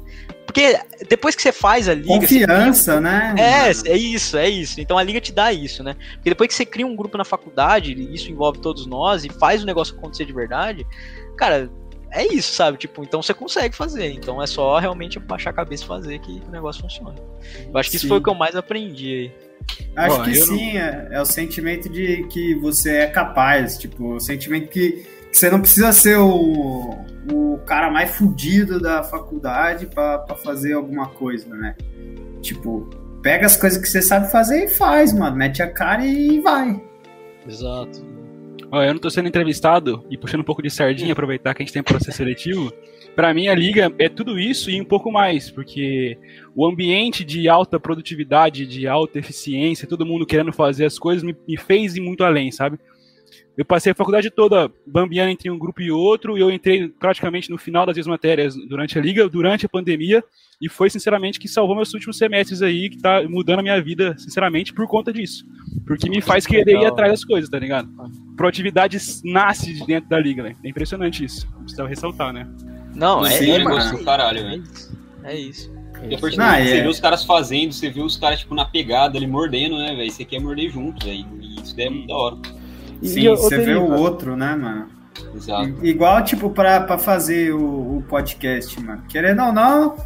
[0.47, 3.01] porque depois que você faz a liga, confiança, um...
[3.01, 3.35] né?
[3.39, 4.81] É, é isso, é isso.
[4.81, 5.95] Então a liga te dá isso, né?
[6.15, 9.63] Porque depois que você cria um grupo na faculdade, isso envolve todos nós e faz
[9.63, 10.87] o negócio acontecer de verdade,
[11.37, 11.71] cara,
[12.11, 12.79] é isso, sabe?
[12.79, 14.11] Tipo, então você consegue fazer.
[14.13, 17.21] Então é só realmente baixar a cabeça e fazer que o negócio funcione.
[17.69, 18.07] Eu acho que sim.
[18.07, 19.46] isso foi o que eu mais aprendi aí.
[19.97, 20.81] Acho Bom, que sim, não...
[20.81, 25.51] é, é, o sentimento de que você é capaz, tipo, o sentimento que, que você
[25.51, 26.95] não precisa ser o,
[27.33, 31.75] o cara mais fudido da faculdade para fazer alguma coisa, né?
[32.43, 32.89] Tipo,
[33.23, 36.81] pega as coisas que você sabe fazer e faz, mano, mete a cara e vai.
[37.49, 38.05] Exato.
[38.73, 41.73] eu não tô sendo entrevistado e puxando um pouco de sardinha, aproveitar que a gente
[41.73, 42.71] tem processo seletivo
[43.17, 46.19] para mim a liga é tudo isso e um pouco mais, porque
[46.55, 51.35] o ambiente de alta produtividade, de alta eficiência, todo mundo querendo fazer as coisas, me,
[51.49, 52.79] me fez ir muito além, sabe?
[53.57, 57.51] Eu passei a faculdade toda bambeando entre um grupo e outro, e eu entrei praticamente
[57.51, 60.23] no final das minhas matérias durante a liga, durante a pandemia,
[60.61, 64.15] e foi sinceramente que salvou meus últimos semestres aí, que tá mudando a minha vida,
[64.19, 65.47] sinceramente, por conta disso.
[65.87, 67.89] Porque me faz querer ir atrás das coisas, tá ligado?
[68.37, 70.55] Proatividade nasce de dentro da liga, né?
[70.63, 71.51] É impressionante isso.
[71.63, 72.47] Precisa ressaltar, né?
[72.97, 74.05] Não, é, Sim, é, mano.
[74.05, 74.65] caralho, velho.
[75.23, 75.71] É isso.
[76.03, 76.83] É Depois não, você é.
[76.83, 80.11] vê os caras fazendo, você vê os caras, tipo, na pegada ali, mordendo, né, velho?
[80.11, 81.27] Você quer morder junto, velho.
[81.41, 82.37] E isso daí é muito da hora.
[83.03, 84.97] Sim, você vê o outro, né, mano?
[85.35, 85.85] Exato.
[85.85, 89.03] igual, tipo, pra, pra fazer o, o, podcast, mano.
[89.09, 89.97] Querendo ou não,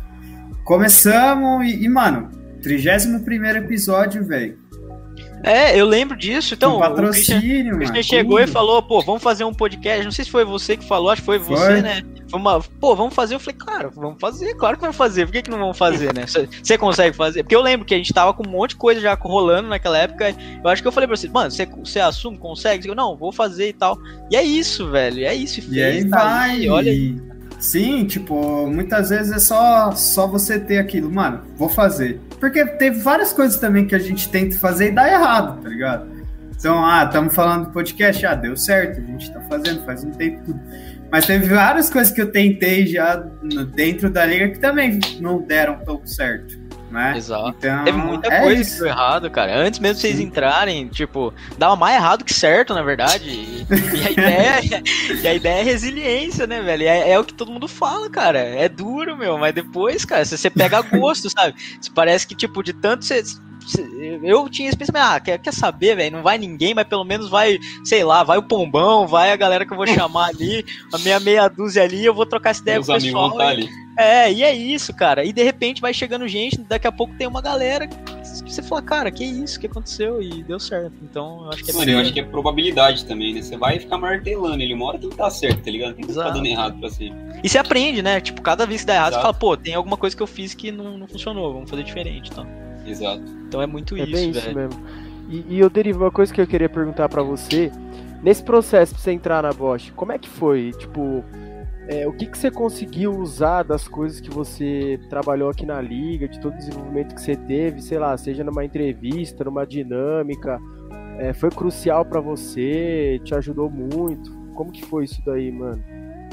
[0.65, 2.31] começamos e, e mano,
[2.63, 4.59] 31 episódio, velho.
[5.43, 6.55] É, eu lembro disso.
[6.55, 8.49] Então, o patrocínio, o Christian, o Christian chegou tudo.
[8.49, 10.05] e falou, pô, vamos fazer um podcast.
[10.05, 11.57] Não sei se foi você que falou, acho que foi, foi.
[11.57, 12.03] você, né?
[12.33, 13.35] Uma, pô, vamos fazer.
[13.35, 15.27] Eu falei, claro, vamos fazer, claro que vamos fazer.
[15.27, 16.25] Por que, que não vamos fazer, né?
[16.27, 17.43] Você consegue fazer?
[17.43, 19.99] Porque eu lembro que a gente tava com um monte de coisa já rolando naquela
[19.99, 20.35] época.
[20.63, 22.89] Eu acho que eu falei pra você, mano, você, você assume, consegue?
[22.89, 23.99] Eu, não, vou fazer e tal.
[24.31, 25.25] E é isso, velho.
[25.25, 25.61] É isso.
[25.61, 26.51] E, e aí tá vai.
[26.51, 27.17] Aí, olha aí.
[27.59, 32.19] Sim, tipo, muitas vezes é só, só você ter aquilo, mano, vou fazer.
[32.41, 36.11] Porque teve várias coisas também que a gente tenta fazer e dá errado, tá ligado?
[36.59, 40.11] Então, ah, estamos falando do podcast, ah, deu certo, a gente tá fazendo, faz um
[40.11, 40.59] tempo.
[41.11, 43.17] Mas teve várias coisas que eu tentei já
[43.75, 46.60] dentro da liga que também não deram tão certo
[46.91, 47.15] né?
[47.17, 47.55] Exato.
[47.59, 48.73] Então, Teve muita é coisa isso.
[48.73, 49.57] que deu errado, cara.
[49.59, 50.25] Antes mesmo de vocês Sim.
[50.25, 53.29] entrarem, tipo, dava mais errado que certo, na verdade.
[53.29, 54.83] E, e a, ideia,
[55.23, 56.85] e a ideia é resiliência, né, velho?
[56.85, 58.39] É, é, o que todo mundo fala, cara.
[58.39, 61.55] É duro, meu, mas depois, cara, você, você pega gosto, sabe?
[61.95, 63.23] Parece que, tipo, de tanto você
[64.23, 66.17] eu tinha esse pensamento, ah, quer, quer saber, velho?
[66.17, 69.65] Não vai ninguém, mas pelo menos vai, sei lá, vai o Pombão, vai a galera
[69.67, 72.77] que eu vou chamar ali, a minha meia dúzia ali, eu vou trocar essa ideia
[72.77, 73.29] Meus com o pessoal.
[73.31, 73.69] Vão tá ali.
[73.99, 75.25] É, e é isso, cara.
[75.25, 78.81] E de repente vai chegando gente, daqui a pouco tem uma galera que você fala,
[78.81, 80.23] cara, que isso que aconteceu?
[80.23, 80.95] E deu certo.
[81.03, 83.43] Então, eu acho que é Mano, eu acho que é probabilidade também, né?
[83.43, 85.95] Você vai ficar martelando ele, uma hora tem que tá certo, tá ligado?
[85.95, 87.13] Tem que tá dando errado pra você.
[87.43, 88.21] E você aprende, né?
[88.21, 89.27] Tipo, cada vez que dá errado, Exato.
[89.27, 91.83] você fala, pô, tem alguma coisa que eu fiz que não, não funcionou, vamos fazer
[91.83, 92.47] diferente, então.
[92.91, 93.23] Exato.
[93.49, 94.47] Então é muito é isso, bem velho.
[94.47, 94.87] isso mesmo.
[95.29, 97.71] E, e eu derivo uma coisa que eu queria perguntar para você.
[98.23, 100.73] Nesse processo pra você entrar na Bosch, como é que foi?
[100.73, 101.25] Tipo,
[101.89, 106.29] é, o que, que você conseguiu usar das coisas que você trabalhou aqui na liga,
[106.29, 110.61] de todo o desenvolvimento que você teve, sei lá, seja numa entrevista, numa dinâmica,
[111.19, 114.31] é, foi crucial para você, te ajudou muito?
[114.55, 115.83] Como que foi isso daí, mano?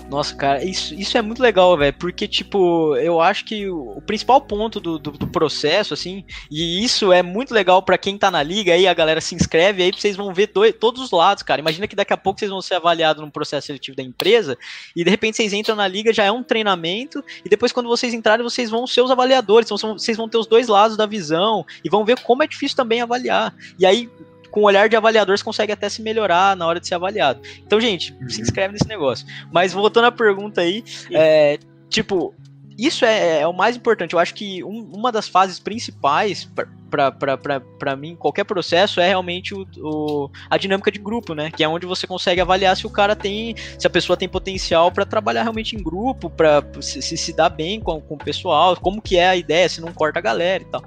[0.09, 4.39] Nossa, cara, isso, isso é muito legal, velho, porque, tipo, eu acho que o, principal
[4.39, 8.41] ponto do, do, do, processo, assim, e isso é muito legal para quem tá na
[8.41, 11.59] liga, aí a galera se inscreve, aí vocês vão ver dois, todos os lados, cara.
[11.59, 14.57] Imagina que daqui a pouco vocês vão ser avaliados num processo seletivo da empresa,
[14.95, 18.13] e de repente vocês entram na liga, já é um treinamento, e depois quando vocês
[18.13, 21.65] entrarem, vocês vão ser os avaliadores, então vocês vão ter os dois lados da visão,
[21.83, 23.53] e vão ver como é difícil também avaliar.
[23.77, 24.09] E aí,
[24.57, 27.39] com o olhar de avaliador, você consegue até se melhorar na hora de ser avaliado.
[27.59, 28.27] Então, gente, uhum.
[28.27, 29.23] se inscreve nesse negócio.
[29.51, 32.33] Mas voltando à pergunta aí, é, tipo,
[32.77, 34.13] isso é, é, o mais importante.
[34.13, 36.47] Eu acho que um, uma das fases principais
[36.87, 41.51] para mim, qualquer processo, é realmente o, o, a dinâmica de grupo, né?
[41.51, 44.91] Que é onde você consegue avaliar se o cara tem, se a pessoa tem potencial
[44.91, 48.75] para trabalhar realmente em grupo, para se, se, se dar bem com, com o pessoal,
[48.77, 50.83] como que é a ideia, se não corta a galera e tal.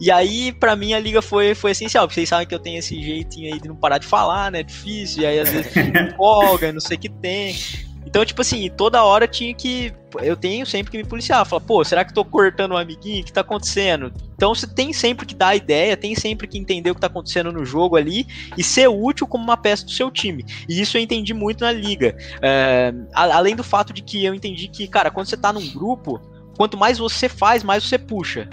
[0.00, 2.78] E aí, para mim, a liga foi, foi essencial, porque vocês sabem que eu tenho
[2.78, 4.62] esse jeitinho aí de não parar de falar, né?
[4.62, 7.54] Difícil, e aí às vezes empolga, não sei o que tem.
[8.04, 9.92] Então, tipo assim, toda hora tinha que.
[10.20, 11.44] Eu tenho sempre que me policiar.
[11.46, 13.22] Falar, pô, será que tô cortando um amiguinho?
[13.22, 14.12] O que tá acontecendo?
[14.34, 17.52] Então você tem sempre que dar ideia, tem sempre que entender o que tá acontecendo
[17.52, 18.26] no jogo ali
[18.58, 20.44] e ser útil como uma peça do seu time.
[20.68, 22.16] E isso eu entendi muito na liga.
[22.42, 26.20] É, além do fato de que eu entendi que, cara, quando você tá num grupo,
[26.56, 28.48] quanto mais você faz, mais você puxa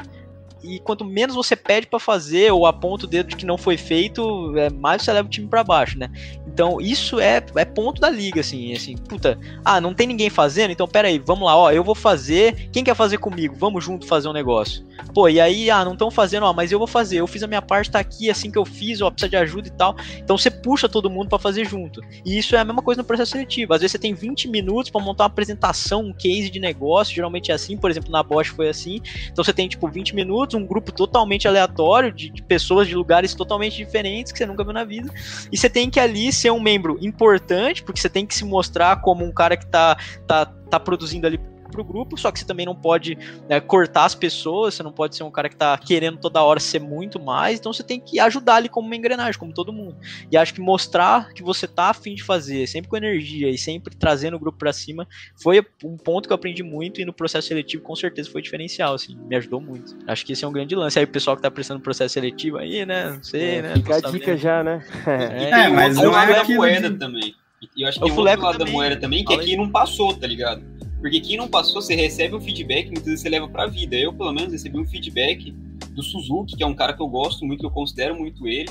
[0.63, 3.77] e quanto menos você pede para fazer ou aponta o dedo de que não foi
[3.77, 6.09] feito, é, mais você leva o time para baixo, né?
[6.47, 10.71] Então isso é, é ponto da liga, assim, assim, puta, ah, não tem ninguém fazendo,
[10.71, 13.55] então pera aí, vamos lá, ó, eu vou fazer, quem quer fazer comigo?
[13.57, 14.89] Vamos junto fazer um negócio.
[15.13, 17.47] Pô, e aí, ah, não estão fazendo, ó, mas eu vou fazer, eu fiz a
[17.47, 19.95] minha parte, tá aqui, assim que eu fiz, ó, precisa de ajuda e tal.
[20.17, 22.01] Então você puxa todo mundo para fazer junto.
[22.25, 23.73] E isso é a mesma coisa no processo seletivo.
[23.73, 27.51] Às vezes você tem 20 minutos para montar uma apresentação, um case de negócio, geralmente
[27.51, 29.01] é assim, por exemplo, na Bosch foi assim.
[29.31, 33.33] Então você tem tipo 20 minutos, um grupo totalmente aleatório de, de pessoas de lugares
[33.33, 35.11] totalmente diferentes que você nunca viu na vida.
[35.51, 39.01] E você tem que ali ser um membro importante, porque você tem que se mostrar
[39.01, 42.65] como um cara que tá, tá, tá produzindo ali pro grupo, só que você também
[42.65, 46.17] não pode né, cortar as pessoas, você não pode ser um cara que tá querendo
[46.17, 49.53] toda hora ser muito mais, então você tem que ajudar ali como uma engrenagem, como
[49.53, 49.95] todo mundo.
[50.31, 53.95] E acho que mostrar que você tá afim de fazer, sempre com energia e sempre
[53.95, 55.07] trazendo o grupo para cima,
[55.41, 58.93] foi um ponto que eu aprendi muito e no processo seletivo com certeza foi diferencial,
[58.93, 59.97] assim, me ajudou muito.
[60.07, 60.97] Acho que esse é um grande lance.
[60.97, 63.73] Aí o pessoal que tá prestando processo seletivo aí, né, não sei, é, né.
[63.75, 64.83] Fica a dica já, né?
[65.05, 66.97] É, é mas não é da moeda de...
[66.97, 67.35] também.
[67.75, 68.65] E eu acho que tem outro lado também.
[68.65, 70.63] da moeda também, que aqui não passou, tá ligado?
[70.99, 73.95] Porque quem não passou, você recebe um feedback, muitas vezes você leva pra vida.
[73.95, 75.51] Eu, pelo menos, recebi um feedback
[75.95, 78.69] do Suzuki, que é um cara que eu gosto muito, que eu considero muito ele.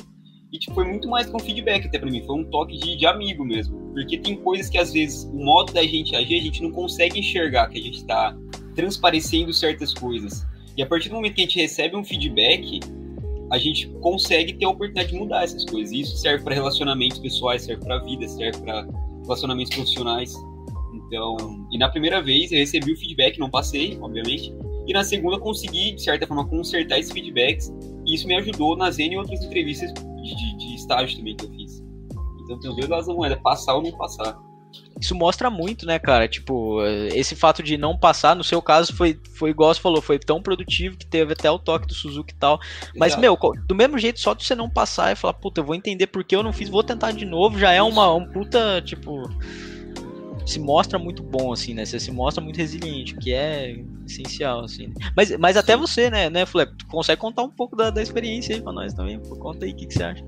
[0.53, 2.97] E tipo, foi muito mais que um feedback até pra mim, foi um toque de,
[2.97, 3.79] de amigo mesmo.
[3.93, 7.19] Porque tem coisas que às vezes o modo da gente agir, a gente não consegue
[7.19, 8.37] enxergar que a gente tá
[8.75, 10.47] transparecendo certas coisas.
[10.77, 12.81] E a partir do momento que a gente recebe um feedback,
[13.51, 15.93] a gente consegue ter a oportunidade de mudar essas coisas.
[15.93, 18.87] E isso serve para relacionamentos pessoais, serve para vida, serve para
[19.23, 20.35] relacionamentos profissionais.
[21.09, 21.37] Então,
[21.73, 24.55] e na primeira vez eu recebi o feedback, não passei, obviamente,
[24.87, 27.73] e na segunda consegui, de certa forma, consertar esses feedbacks,
[28.07, 31.51] e isso me ajudou nas N outras entrevistas de, de, de estágio também que eu
[31.51, 31.83] fiz.
[32.45, 34.39] Então tem os dois lados da moeda, passar ou não passar.
[35.01, 36.29] Isso mostra muito, né, cara?
[36.29, 36.83] Tipo,
[37.15, 40.43] esse fato de não passar, no seu caso, foi, foi igual você falou, foi tão
[40.43, 42.59] produtivo que teve até o toque do Suzuki e tal.
[42.97, 43.21] Mas, Exato.
[43.21, 46.09] meu, do mesmo jeito, só de você não passar e falar, puta, eu vou entender
[46.09, 49.23] porque eu não fiz, vou tentar de novo, já é uma um puta, tipo
[50.49, 51.85] se mostra muito bom, assim, né?
[51.85, 54.93] Você se mostra muito resiliente, que é essencial, assim.
[55.15, 58.55] Mas, mas até você, né, né, Flep, tu consegue contar um pouco da, da experiência
[58.55, 59.21] aí pra nós também?
[59.21, 60.25] Conta aí o que, que você acha.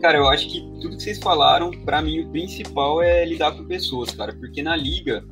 [0.00, 3.64] Cara, eu acho que tudo que vocês falaram, para mim, o principal é lidar com
[3.66, 4.32] pessoas, cara.
[4.32, 5.24] Porque na liga,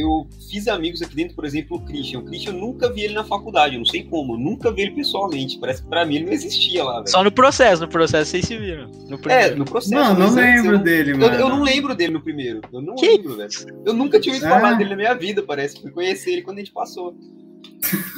[0.00, 2.20] eu fiz amigos aqui dentro, por exemplo, o Christian.
[2.20, 4.82] O Christian eu nunca vi ele na faculdade, eu não sei como, eu nunca vi
[4.82, 5.58] ele pessoalmente.
[5.58, 7.08] Parece que pra mim ele não existia lá, velho.
[7.08, 8.90] Só no processo, no processo vocês se viram.
[9.08, 9.94] No é, no processo.
[9.94, 11.34] Não, não lembro eu, dele, mano.
[11.34, 12.60] Eu, eu, não lembro dele no primeiro.
[12.72, 13.06] Eu não que?
[13.06, 13.50] lembro, velho.
[13.84, 14.50] Eu nunca tinha ouvido é.
[14.50, 15.80] falar dele na minha vida, parece.
[15.80, 17.14] Fui conhecer ele quando a gente passou.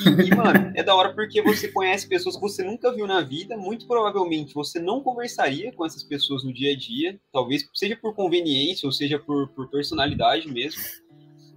[0.00, 3.20] E, e, mano, é da hora porque você conhece pessoas que você nunca viu na
[3.20, 3.56] vida.
[3.56, 7.20] Muito provavelmente você não conversaria com essas pessoas no dia a dia.
[7.32, 10.80] Talvez seja por conveniência ou seja por, por personalidade mesmo.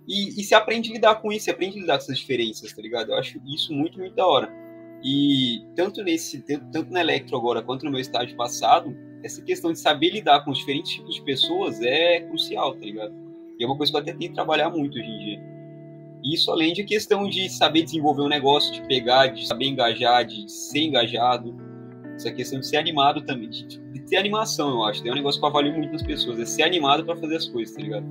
[0.08, 2.74] E, e se aprende a lidar com isso, se aprende a lidar com essas diferenças,
[2.74, 3.12] tá ligado?
[3.12, 4.52] Eu acho isso muito, muito da hora.
[5.04, 9.80] E tanto nesse, tanto na Electro agora quanto no meu estágio passado, essa questão de
[9.80, 13.14] saber lidar com os diferentes tipos de pessoas é crucial, tá ligado?
[13.60, 15.54] E é uma coisa que eu até tenho que trabalhar muito hoje em dia.
[16.24, 20.50] Isso além de questão de saber desenvolver um negócio, de pegar, de saber engajar, de
[20.50, 21.56] ser engajado.
[22.16, 25.06] Essa questão de ser animado também, de, de ter animação, eu acho.
[25.06, 27.48] É um negócio que eu avalio muito nas pessoas, é ser animado para fazer as
[27.48, 28.06] coisas, tá ligado?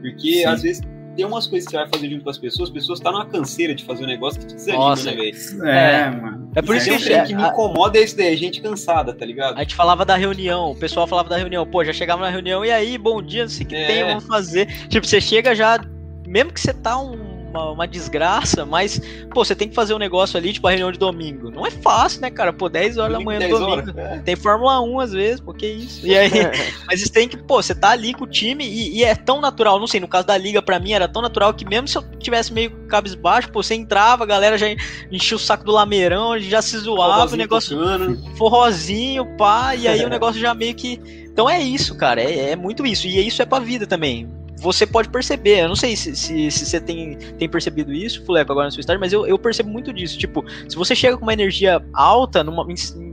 [0.00, 0.44] Porque Sim.
[0.44, 0.82] às vezes
[1.18, 3.18] tem umas coisas que você vai fazer junto com as pessoas, as pessoas estão tá
[3.18, 5.66] numa canseira de fazer um negócio que te desanima, Nossa, né, velho?
[5.66, 6.50] É, é, mano.
[6.54, 9.56] É por isso, que, é, que me incomoda é isso daí, gente cansada, tá ligado?
[9.56, 12.64] A gente falava da reunião, o pessoal falava da reunião, pô, já chegava na reunião,
[12.64, 13.86] e aí, bom dia, não sei o que é.
[13.88, 14.66] tem, vamos fazer.
[14.86, 15.80] Tipo, você chega já,
[16.24, 17.27] mesmo que você tá um
[17.64, 19.00] uma, uma, desgraça, mas,
[19.32, 21.50] pô, você tem que fazer um negócio ali, tipo a reunião de domingo.
[21.50, 22.52] Não é fácil, né, cara?
[22.52, 23.90] Pô, 10 horas domingo, da manhã no domingo.
[23.90, 24.18] Horas, é.
[24.24, 26.06] Tem Fórmula 1 às vezes, pô, que isso.
[26.06, 26.30] E aí,
[26.86, 29.40] mas você tem que, pô, você tá ali com o time e, e, é tão
[29.40, 31.98] natural, não sei, no caso da liga, pra mim era tão natural que mesmo se
[31.98, 34.66] eu tivesse meio cabisbaixo, pô, você entrava, a galera já
[35.10, 38.36] enchia o saco do lameirão, já se zoava, o negócio tocando.
[38.36, 41.00] forrozinho, pá, e aí o negócio já meio que.
[41.24, 43.06] Então é isso, cara, é, é muito isso.
[43.06, 44.28] E isso é pra vida também
[44.60, 45.60] você pode perceber.
[45.60, 48.80] Eu não sei se, se, se você tem, tem percebido isso, Fuleco, agora na sua
[48.80, 50.18] estágio, mas eu, eu percebo muito disso.
[50.18, 52.66] Tipo, se você chega com uma energia alta, numa,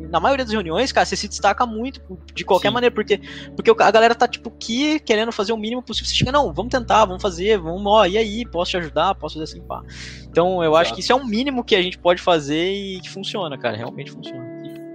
[0.09, 2.01] na maioria das reuniões, cara, você se destaca muito
[2.33, 2.73] de qualquer Sim.
[2.73, 3.19] maneira, porque,
[3.55, 6.09] porque a galera tá, tipo, aqui querendo fazer o mínimo possível.
[6.09, 9.35] Você chega, não, vamos tentar, vamos fazer, vamos, ó, e aí, posso te ajudar, posso
[9.39, 9.83] fazer assim, pá.
[10.29, 10.77] Então, eu Exato.
[10.77, 13.77] acho que isso é um mínimo que a gente pode fazer e que funciona, cara,
[13.77, 14.45] realmente funciona.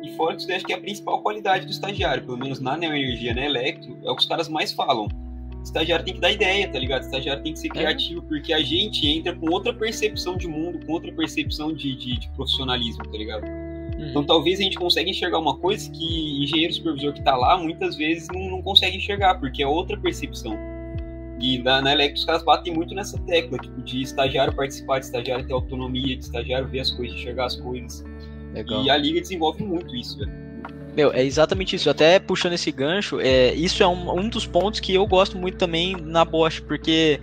[0.02, 2.76] E fora que isso acho que é a principal qualidade do estagiário, pelo menos na
[2.76, 5.08] Neoenergia, na Electro, é o que os caras mais falam
[5.62, 7.02] estagiário tem que dar ideia, tá ligado?
[7.02, 7.70] estagiário tem que ser é.
[7.70, 12.18] criativo, porque a gente entra com outra percepção de mundo, com outra percepção de, de,
[12.18, 13.44] de profissionalismo, tá ligado?
[13.44, 14.10] Uhum.
[14.10, 17.96] Então talvez a gente consiga enxergar uma coisa que engenheiro supervisor que tá lá, muitas
[17.96, 20.56] vezes não, não consegue enxergar, porque é outra percepção.
[21.40, 25.06] E na, na Electro os caras batem muito nessa tecla, tipo, de estagiário participar, de
[25.06, 28.04] estagiário ter autonomia, de estagiário ver as coisas, enxergar as coisas.
[28.52, 28.84] Legal.
[28.84, 30.49] E a liga desenvolve muito isso, velho.
[30.96, 31.88] Meu, é exatamente isso.
[31.88, 35.56] Até puxando esse gancho, é, isso é um, um dos pontos que eu gosto muito
[35.56, 37.20] também na Bosch, porque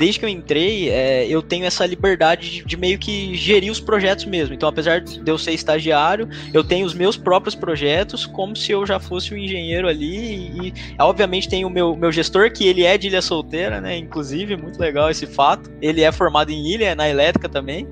[0.00, 3.78] desde que eu entrei, é, eu tenho essa liberdade de, de, meio que gerir os
[3.78, 4.54] projetos mesmo.
[4.54, 8.86] Então, apesar de eu ser estagiário, eu tenho os meus próprios projetos, como se eu
[8.86, 10.16] já fosse um engenheiro ali.
[10.16, 13.98] E, e obviamente, tem o meu, meu gestor, que ele é de Ilha Solteira, né?
[13.98, 15.70] Inclusive, muito legal esse fato.
[15.82, 17.86] Ele é formado em Ilha, na elétrica também.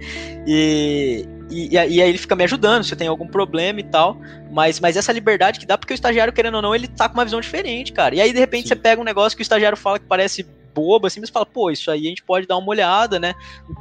[0.47, 4.17] E, e, e, aí ele fica me ajudando se eu tenho algum problema e tal.
[4.51, 7.15] Mas, mas essa liberdade que dá, porque o estagiário, querendo ou não, ele tá com
[7.15, 8.15] uma visão diferente, cara.
[8.15, 8.69] E aí, de repente, Sim.
[8.69, 10.47] você pega um negócio que o estagiário fala que parece
[10.79, 13.35] bobo, assim, mas fala, pô, isso aí a gente pode dar uma olhada, né?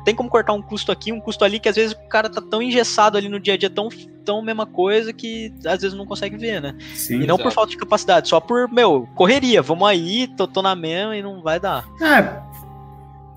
[0.04, 2.42] Tem como cortar um custo aqui, um custo ali, que às vezes o cara tá
[2.42, 3.90] tão engessado ali no dia a dia, tão,
[4.26, 6.76] tão mesma coisa, que às vezes não consegue ver, né?
[6.96, 7.44] Sim, e não exato.
[7.44, 11.22] por falta de capacidade, só por, meu, correria, vamos aí, tô, tô na mesma e
[11.22, 11.88] não vai dar.
[12.02, 12.42] É,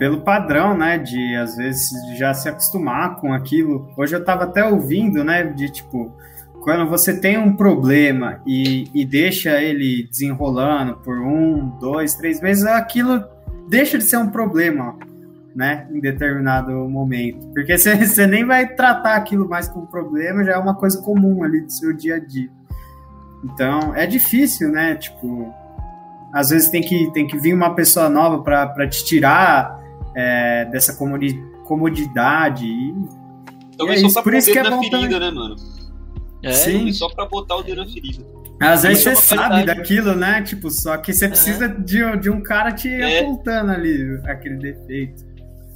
[0.01, 3.93] pelo padrão, né, de às vezes já se acostumar com aquilo.
[3.99, 6.11] Hoje eu tava até ouvindo, né, de tipo,
[6.63, 12.65] quando você tem um problema e, e deixa ele desenrolando por um, dois, três meses,
[12.65, 13.23] aquilo
[13.69, 14.97] deixa de ser um problema,
[15.55, 17.47] né, em determinado momento.
[17.53, 21.61] Porque você nem vai tratar aquilo mais como problema, já é uma coisa comum ali
[21.61, 22.49] do seu dia a dia.
[23.45, 25.53] Então, é difícil, né, tipo,
[26.33, 29.79] às vezes tem que, tem que vir uma pessoa nova para te tirar
[30.15, 30.97] é, dessa
[31.65, 32.67] comodidade.
[32.67, 32.95] E,
[33.77, 35.21] Talvez é só pra por isso que é bom ferida, também.
[35.21, 35.57] né, mano?
[36.43, 36.93] É, Sim.
[36.93, 38.25] só pra botar o dedo na ferida.
[38.61, 40.43] Às vezes é você sabe daquilo, né?
[40.43, 43.21] Tipo, só que você precisa de, de um cara te é.
[43.21, 45.30] apontando ali aquele defeito.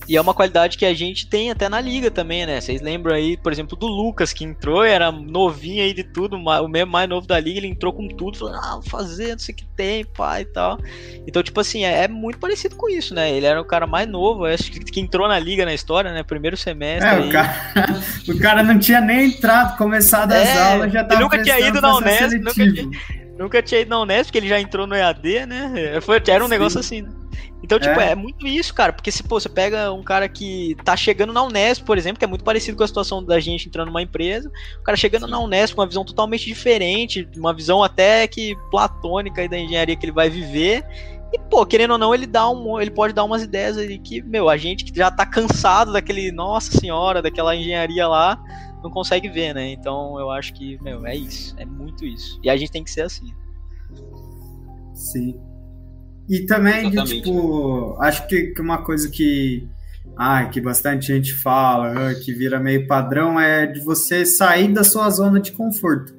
[0.08, 2.60] E é uma qualidade que a gente tem até na liga também, né?
[2.60, 6.68] Vocês lembram aí, por exemplo, do Lucas, que entrou, era novinho aí de tudo, o
[6.68, 9.54] mesmo mais novo da liga, ele entrou com tudo, falou, ah, vou fazer, não sei
[9.54, 10.78] o que tem, pai e tal.
[11.26, 13.30] Então, tipo assim, é, é, muito parecido com isso, né?
[13.30, 16.22] Ele era o cara mais novo, acho que, que entrou na liga na história, né?
[16.22, 17.08] Primeiro semestre.
[17.08, 17.54] É, o cara,
[18.28, 21.80] o cara não tinha nem entrado, começado as é, aulas, já tava nunca tinha ido
[21.80, 25.46] na Unesp, nunca tinha, nunca tinha ido na Unesp, porque ele já entrou no EAD,
[25.46, 26.00] né?
[26.00, 26.50] Foi, era um Sim.
[26.50, 27.10] negócio assim, né?
[27.62, 28.10] Então, tipo, é.
[28.10, 28.14] é.
[28.14, 28.92] muito isso, cara.
[28.92, 32.24] Porque se pô, você pega um cara que tá chegando na Unesp, por exemplo, que
[32.24, 35.30] é muito parecido com a situação da gente entrando numa empresa, o cara chegando Sim.
[35.30, 39.96] na Unesp com uma visão totalmente diferente, uma visão até que platônica aí da engenharia
[39.96, 40.84] que ele vai viver.
[41.32, 42.78] E, pô, querendo ou não, ele dá um.
[42.78, 46.30] Ele pode dar umas ideias aí que, meu, a gente que já tá cansado daquele,
[46.30, 48.38] nossa senhora, daquela engenharia lá,
[48.84, 49.72] não consegue ver, né?
[49.72, 51.56] Então eu acho que, meu, é isso.
[51.58, 52.38] É muito isso.
[52.44, 53.32] E a gente tem que ser assim.
[54.92, 55.40] Sim.
[56.28, 59.66] E também, de, tipo, acho que, que uma coisa que,
[60.16, 64.84] ah, que bastante gente fala, ah, que vira meio padrão, é de você sair da
[64.84, 66.14] sua zona de conforto.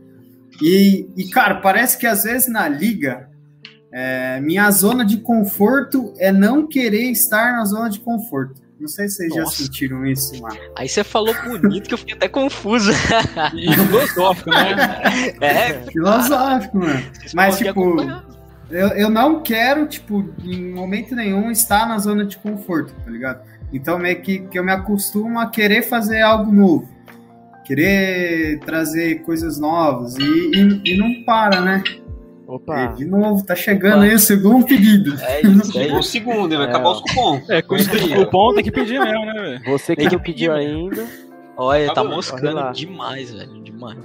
[0.62, 3.30] E, e cara, parece que às vezes na liga,
[3.92, 8.65] é, minha zona de conforto é não querer estar na zona de conforto.
[8.80, 9.52] Não sei se vocês Nossa.
[9.52, 10.58] já sentiram isso, mano.
[10.78, 12.92] Aí você falou bonito que eu fiquei até confuso.
[13.54, 14.76] E filosófico, né?
[15.40, 17.12] É, filosófico, mano.
[17.34, 17.98] Mas, tipo,
[18.70, 23.42] eu, eu não quero, tipo, em momento nenhum estar na zona de conforto, tá ligado?
[23.72, 26.90] Então meio que, que eu me acostumo a querer fazer algo novo.
[27.64, 31.84] Querer trazer coisas novas e, e, e não para, né?
[32.48, 32.88] Opa.
[32.88, 34.04] de novo, tá chegando Opa.
[34.06, 35.20] aí o segundo pedido.
[35.22, 37.50] É isso, é o segundo, vai é, acabar os cupons.
[37.50, 39.62] É, com o cupom tem que pedir mesmo, né, velho?
[39.66, 41.06] Você que não pediu ainda.
[41.58, 43.98] Olha, tá moscando demais, velho, demais.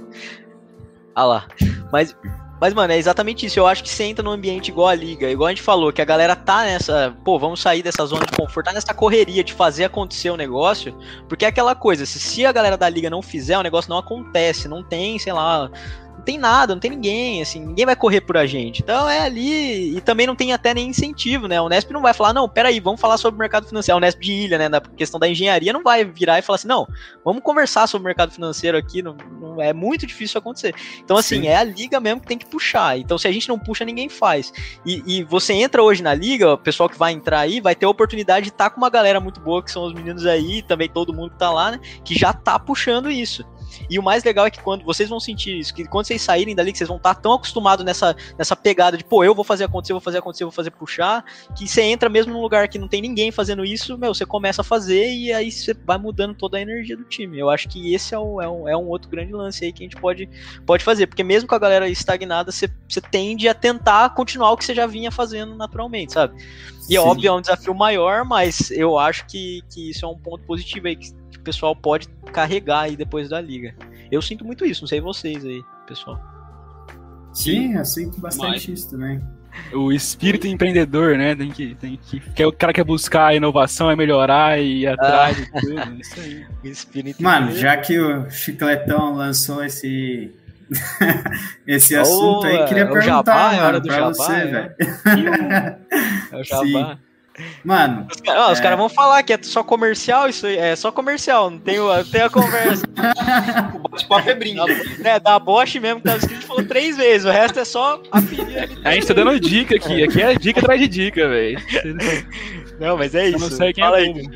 [1.13, 1.47] Ah lá.
[1.91, 2.15] Mas,
[2.61, 3.59] mas, mano, é exatamente isso.
[3.59, 6.01] Eu acho que você entra num ambiente igual a liga, igual a gente falou, que
[6.01, 7.13] a galera tá nessa.
[7.25, 10.95] Pô, vamos sair dessa zona de conforto, tá nessa correria de fazer acontecer o negócio.
[11.27, 13.97] Porque é aquela coisa, se, se a galera da liga não fizer, o negócio não
[13.97, 14.67] acontece.
[14.67, 15.69] Não tem, sei lá,
[16.21, 18.81] não tem nada, não tem ninguém, assim, ninguém vai correr por a gente.
[18.83, 21.59] Então é ali, e também não tem até nem incentivo, né?
[21.59, 23.97] O Nesp não vai falar, não, peraí, vamos falar sobre o mercado financeiro.
[23.97, 24.69] O Nesp de ilha, né?
[24.69, 26.87] Na questão da engenharia, não vai virar e falar assim, não,
[27.25, 29.01] vamos conversar sobre o mercado financeiro aqui.
[29.01, 30.75] Não, não é muito difícil acontecer.
[31.03, 31.47] Então, assim, Sim.
[31.47, 32.97] é a liga mesmo que tem que puxar.
[32.99, 34.53] Então, se a gente não puxa, ninguém faz.
[34.85, 37.87] E, e você entra hoje na liga, o pessoal que vai entrar aí vai ter
[37.87, 40.61] a oportunidade de estar tá com uma galera muito boa, que são os meninos aí,
[40.61, 41.79] também todo mundo que tá lá, né?
[42.05, 43.43] Que já tá puxando isso.
[43.89, 46.55] E o mais legal é que quando vocês vão sentir isso, que quando vocês saírem
[46.55, 49.65] dali, que vocês vão estar tão acostumados nessa, nessa pegada de, pô, eu vou fazer
[49.65, 51.23] acontecer, vou fazer acontecer, vou fazer puxar,
[51.55, 54.61] que você entra mesmo num lugar que não tem ninguém fazendo isso, meu, você começa
[54.61, 57.39] a fazer e aí você vai mudando toda a energia do time.
[57.39, 59.83] Eu acho que esse é um, é um, é um outro grande lance aí que
[59.83, 60.29] a gente pode,
[60.65, 64.57] pode fazer, porque mesmo com a galera estagnada, você, você tende a tentar continuar o
[64.57, 66.35] que você já vinha fazendo naturalmente, sabe?
[66.89, 70.17] E é óbvio, é um desafio maior, mas eu acho que, que isso é um
[70.17, 73.75] ponto positivo aí, que o pessoal pode carregar aí depois da liga.
[74.11, 76.19] Eu sinto muito isso, não sei vocês aí, pessoal.
[77.33, 78.79] Sim, eu sinto bastante Mas...
[78.79, 79.19] isso também.
[79.73, 81.35] O espírito empreendedor, né?
[81.35, 84.87] Tem que, tem que, que o cara quer buscar a inovação, é melhorar e ir
[84.87, 85.41] atrás ah.
[85.41, 85.99] de tudo.
[85.99, 86.45] Isso aí.
[86.63, 90.33] Espírito Mano, já que o Chicletão lançou esse
[91.67, 94.45] esse assunto oh, aí, queria perguntar jabá, é mano, pra jabá, você, é.
[94.45, 94.75] velho.
[96.31, 96.95] É o jabá.
[96.95, 97.10] Sim.
[97.63, 98.07] Mano.
[98.11, 98.51] Os, é...
[98.51, 100.57] os caras vão falar que é só comercial, isso aí.
[100.57, 101.77] É só comercial, não tem,
[102.11, 102.85] tem a conversa.
[103.75, 104.65] o bate-papo é brinco.
[105.03, 107.25] É, da Bosch mesmo, que tava escrito, falou três vezes.
[107.25, 108.17] O resto é só a
[108.89, 110.03] A gente tá dando dica aqui.
[110.03, 111.59] Aqui é dica atrás de dica, velho.
[112.79, 113.37] Não, mas é isso.
[113.37, 114.29] Eu não sei quem é Fala é aí.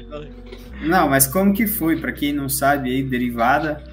[0.82, 1.98] Não, mas como que foi?
[1.98, 3.84] Pra quem não sabe aí, derivada.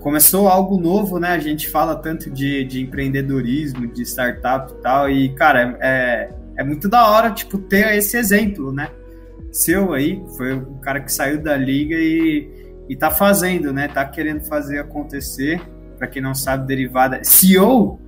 [0.00, 1.28] Começou algo novo, né?
[1.28, 5.10] A gente fala tanto de, de empreendedorismo, de startup e tal.
[5.10, 8.90] E, cara, é, é muito da hora, tipo, ter esse exemplo, né?
[9.50, 13.88] Seu aí, foi o cara que saiu da liga e, e tá fazendo, né?
[13.88, 15.60] Tá querendo fazer acontecer.
[15.98, 17.22] Para quem não sabe, derivada.
[17.22, 18.00] CEO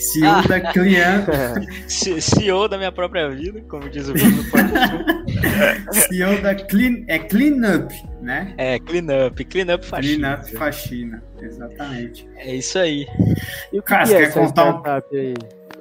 [0.00, 0.42] CEO ah.
[0.42, 1.26] da Clean
[1.88, 4.44] CEO da minha própria vida, como diz o Bruno
[5.92, 8.54] CEO da Clean, é Clean Up, né?
[8.56, 10.36] É, Clean Up, Clean Up Faxina.
[10.36, 12.28] Clean Up Faxina, exatamente.
[12.36, 13.06] É isso aí.
[13.72, 14.82] E o que, Cara, que é quer contar um...
[15.12, 15.34] aí?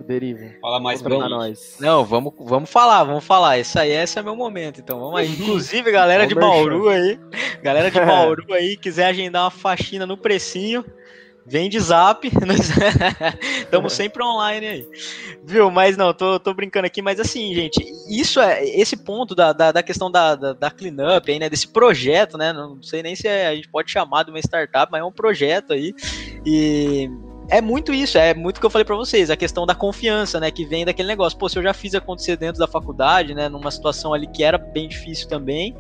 [0.06, 0.45] Deriva.
[0.62, 1.78] Fala mais pra nós.
[1.80, 3.58] Não, vamos, vamos falar, vamos falar.
[3.58, 4.80] Esse aí, esse é meu momento.
[4.80, 5.32] Então vamos aí.
[5.32, 7.20] Inclusive, galera de Bauru aí,
[7.62, 10.86] galera de Bauru aí, quiser agendar uma faxina no precinho,
[11.45, 12.28] vem de zap.
[13.60, 14.88] Estamos sempre online aí.
[15.43, 15.72] Viu?
[15.72, 19.72] Mas não, tô, tô brincando aqui, mas assim, gente, isso é esse ponto da, da,
[19.72, 21.50] da questão da, da, da cleanup aí, né?
[21.50, 22.54] Desse projeto, né?
[22.54, 25.12] Não sei nem se é, a gente pode chamar de uma startup, mas é um
[25.12, 25.93] projeto aí.
[26.45, 27.10] E
[27.50, 30.39] é muito isso, é muito o que eu falei para vocês, a questão da confiança,
[30.39, 31.38] né, que vem daquele negócio.
[31.38, 34.58] Pô, se eu já fiz acontecer dentro da faculdade, né, numa situação ali que era
[34.58, 35.76] bem difícil também,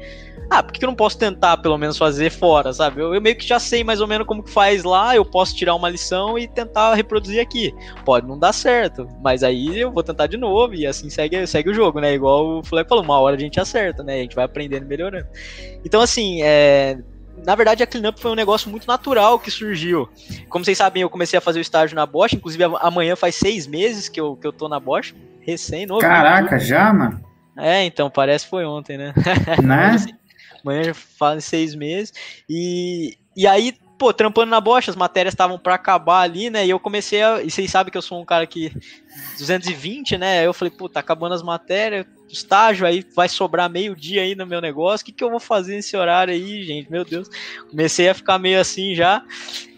[0.49, 3.01] ah, por que eu não posso tentar pelo menos fazer fora, sabe?
[3.01, 5.53] Eu, eu, meio que já sei mais ou menos como que faz lá, eu posso
[5.55, 7.75] tirar uma lição e tentar reproduzir aqui.
[8.05, 11.69] Pode não dar certo, mas aí eu vou tentar de novo e assim segue, segue
[11.69, 12.13] o jogo, né?
[12.13, 14.15] Igual o Fleck falou, uma hora a gente acerta, né?
[14.15, 15.27] A gente vai aprendendo e melhorando.
[15.83, 16.97] Então, assim, é
[17.45, 20.09] na verdade, a cleanup foi um negócio muito natural que surgiu.
[20.49, 23.67] Como vocês sabem, eu comecei a fazer o estágio na Bosch, inclusive amanhã faz seis
[23.67, 26.01] meses que eu, que eu tô na Bosch, recém, novo.
[26.01, 27.23] Caraca, já, mano?
[27.57, 29.13] É, então, parece que foi ontem, né?
[29.63, 29.95] Né?
[30.63, 32.13] amanhã já fazem seis meses.
[32.49, 36.65] E, e aí, pô, trampando na Bosch, as matérias estavam para acabar ali, né?
[36.65, 37.41] E eu comecei a.
[37.41, 38.71] E vocês sabem que eu sou um cara que.
[39.37, 40.39] 220, né?
[40.39, 44.35] Aí eu falei, pô, tá acabando as matérias, estágio, aí vai sobrar meio dia aí
[44.35, 45.03] no meu negócio.
[45.03, 46.91] O que, que eu vou fazer nesse horário aí, gente?
[46.91, 47.29] Meu Deus.
[47.69, 49.23] Comecei a ficar meio assim já.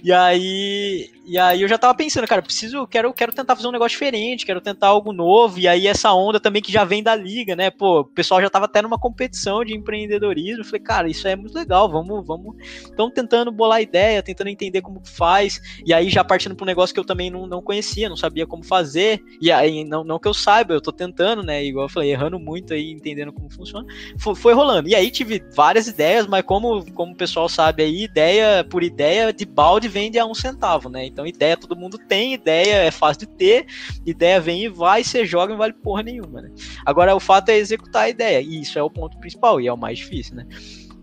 [0.03, 3.71] E aí, e aí eu já tava pensando, cara, preciso, quero, quero tentar fazer um
[3.71, 5.59] negócio diferente, quero tentar algo novo.
[5.59, 7.69] E aí essa onda também que já vem da liga, né?
[7.69, 10.63] Pô, o pessoal já tava até numa competição de empreendedorismo.
[10.63, 12.55] Falei, cara, isso é muito legal, vamos, vamos.
[12.91, 15.61] Então tentando bolar ideia, tentando entender como faz.
[15.85, 18.47] E aí já partindo para um negócio que eu também não, não conhecia, não sabia
[18.47, 19.21] como fazer.
[19.41, 21.63] E aí, não, não que eu saiba, eu tô tentando, né?
[21.63, 23.85] Igual eu falei, errando muito aí, entendendo como funciona.
[24.17, 24.87] Foi, foi rolando.
[24.89, 29.31] E aí tive várias ideias, mas como, como o pessoal sabe aí, ideia por ideia
[29.31, 31.05] de balde vende a um centavo, né?
[31.05, 33.65] Então ideia todo mundo tem, ideia é fácil de ter,
[34.05, 36.51] ideia vem e vai, você joga e não vale porra nenhuma, né?
[36.85, 39.73] Agora o fato é executar a ideia, e isso é o ponto principal, e é
[39.73, 40.45] o mais difícil, né?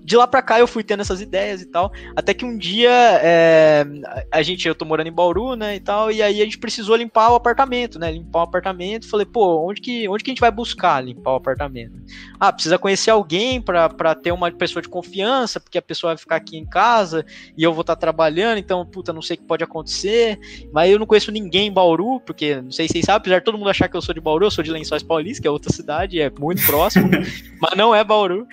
[0.06, 1.92] De lá pra cá eu fui tendo essas ideias e tal.
[2.14, 3.84] Até que um dia é,
[4.30, 6.94] a gente, eu tô morando em Bauru, né, e tal, e aí a gente precisou
[6.94, 8.12] limpar o apartamento, né?
[8.12, 9.08] Limpar o apartamento.
[9.08, 12.00] Falei, pô, onde que, onde que a gente vai buscar limpar o apartamento?
[12.38, 16.18] Ah, precisa conhecer alguém pra, pra ter uma pessoa de confiança, porque a pessoa vai
[16.18, 17.26] ficar aqui em casa
[17.58, 20.38] e eu vou estar tá trabalhando, então, puta, não sei o que pode acontecer.
[20.72, 23.44] Mas eu não conheço ninguém em Bauru, porque não sei se vocês sabem, apesar de
[23.44, 25.50] todo mundo achar que eu sou de Bauru, eu sou de Lençóis Paulista, que é
[25.50, 27.10] outra cidade, é muito próximo,
[27.60, 28.46] mas não é Bauru.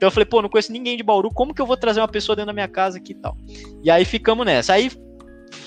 [0.00, 2.08] Então eu falei, pô, não conheço ninguém de Bauru, como que eu vou trazer uma
[2.08, 3.36] pessoa dentro da minha casa aqui e tal?
[3.84, 4.72] E aí ficamos nessa.
[4.72, 4.90] Aí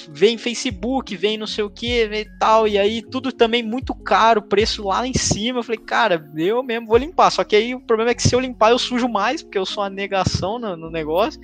[0.09, 4.41] vem Facebook, vem não sei o que, e tal, e aí tudo também muito caro,
[4.41, 5.59] preço lá em cima.
[5.59, 7.29] Eu falei, cara, eu mesmo vou limpar.
[7.29, 9.67] Só que aí o problema é que se eu limpar, eu sujo mais, porque eu
[9.67, 11.39] sou uma negação no, no negócio.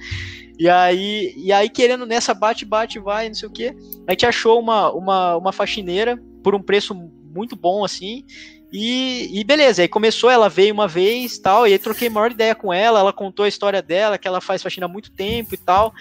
[0.58, 3.68] E aí, e aí, querendo nessa, bate, bate, vai, não sei o que.
[4.08, 8.26] A gente achou uma, uma, uma faxineira por um preço muito bom, assim.
[8.72, 12.54] E, e, beleza, aí começou, ela veio uma vez tal, e aí troquei maior ideia
[12.54, 15.58] com ela, ela contou a história dela, que ela faz faxina há muito tempo e
[15.58, 15.92] tal,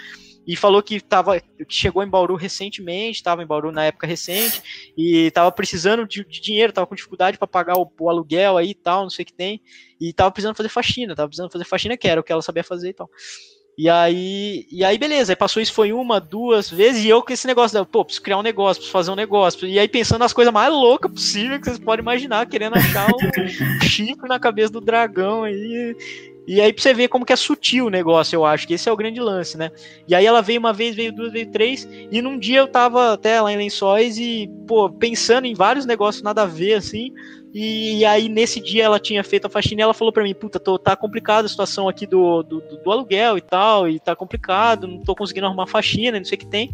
[0.47, 4.63] e falou que tava, chegou em Bauru recentemente, estava em Bauru na época recente,
[4.97, 8.71] e tava precisando de, de dinheiro, tava com dificuldade para pagar o, o, aluguel aí
[8.71, 9.63] e tal, não sei o que tem,
[9.99, 12.65] e tava precisando fazer faxina, tava precisando fazer faxina que era o que ela sabia
[12.65, 13.11] fazer e tal.
[13.79, 17.33] E aí, e aí beleza, aí passou isso foi uma, duas vezes, e eu com
[17.33, 19.69] esse negócio, pô, preciso criar um negócio, preciso fazer um negócio.
[19.69, 23.47] E aí pensando nas coisas mais loucas possível que vocês podem imaginar, querendo achar um
[23.87, 25.55] chifre na cabeça do dragão aí.
[25.55, 26.28] E
[26.61, 28.93] aí pra você ver como que é sutil o negócio, eu acho, que esse é
[28.93, 29.71] o grande lance, né?
[30.07, 33.13] E aí ela veio uma vez, veio duas, veio três, e num dia eu tava
[33.13, 37.13] até lá em Lençóis e, pô, pensando em vários negócios nada a ver, assim,
[37.55, 40.61] e, aí, nesse dia, ela tinha feito a faxina e ela falou para mim: Puta,
[40.61, 44.87] tô, tá complicada a situação aqui do, do, do, aluguel e tal, e tá complicado,
[44.87, 46.71] não tô conseguindo arrumar faxina, não sei o que tem.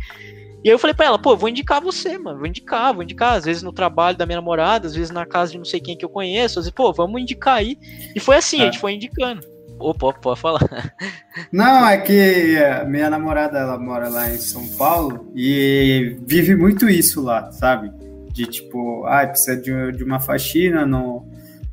[0.65, 3.37] E aí eu falei pra ela: Pô, vou indicar você, mano, vou indicar, vou indicar.
[3.37, 5.97] Às vezes no trabalho da minha namorada, às vezes na casa de não sei quem
[5.97, 7.79] que eu conheço, às vezes, pô, vamos indicar aí.
[8.15, 9.54] E foi assim, a gente foi indicando.
[9.79, 10.61] Opa, pode falar.
[11.53, 12.57] Não, é que
[12.87, 17.93] minha namorada, ela mora lá em São Paulo e vive muito isso lá, sabe?
[18.35, 21.25] de tipo, ah, precisa de, de uma faxina no,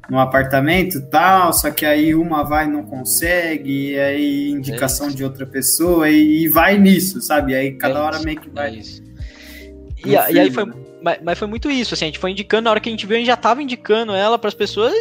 [0.08, 5.10] no apartamento tal, só que aí uma vai e não consegue, e aí indicação é
[5.10, 7.56] de outra pessoa, e, e, vai nisso, sabe?
[7.56, 8.76] Aí cada é hora meio que vai.
[8.76, 9.02] É isso.
[10.06, 10.72] E, e, aí foi.
[11.02, 13.08] Mas, mas, foi muito isso, assim, a gente foi indicando, na hora que a gente
[13.08, 14.94] viu, a gente já tava indicando ela para as pessoas.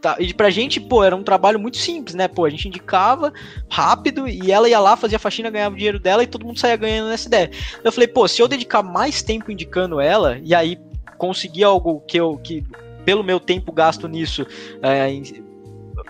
[0.00, 2.28] Tá, e pra gente, pô, era um trabalho muito simples, né?
[2.28, 3.32] Pô, a gente indicava
[3.68, 6.76] rápido e ela ia lá, fazia faxina, ganhava o dinheiro dela e todo mundo saía
[6.76, 7.50] ganhando nessa ideia.
[7.82, 10.78] Eu falei, pô, se eu dedicar mais tempo indicando ela, e aí
[11.16, 12.64] conseguir algo que eu que
[13.04, 14.46] pelo meu tempo gasto nisso
[14.82, 15.08] é,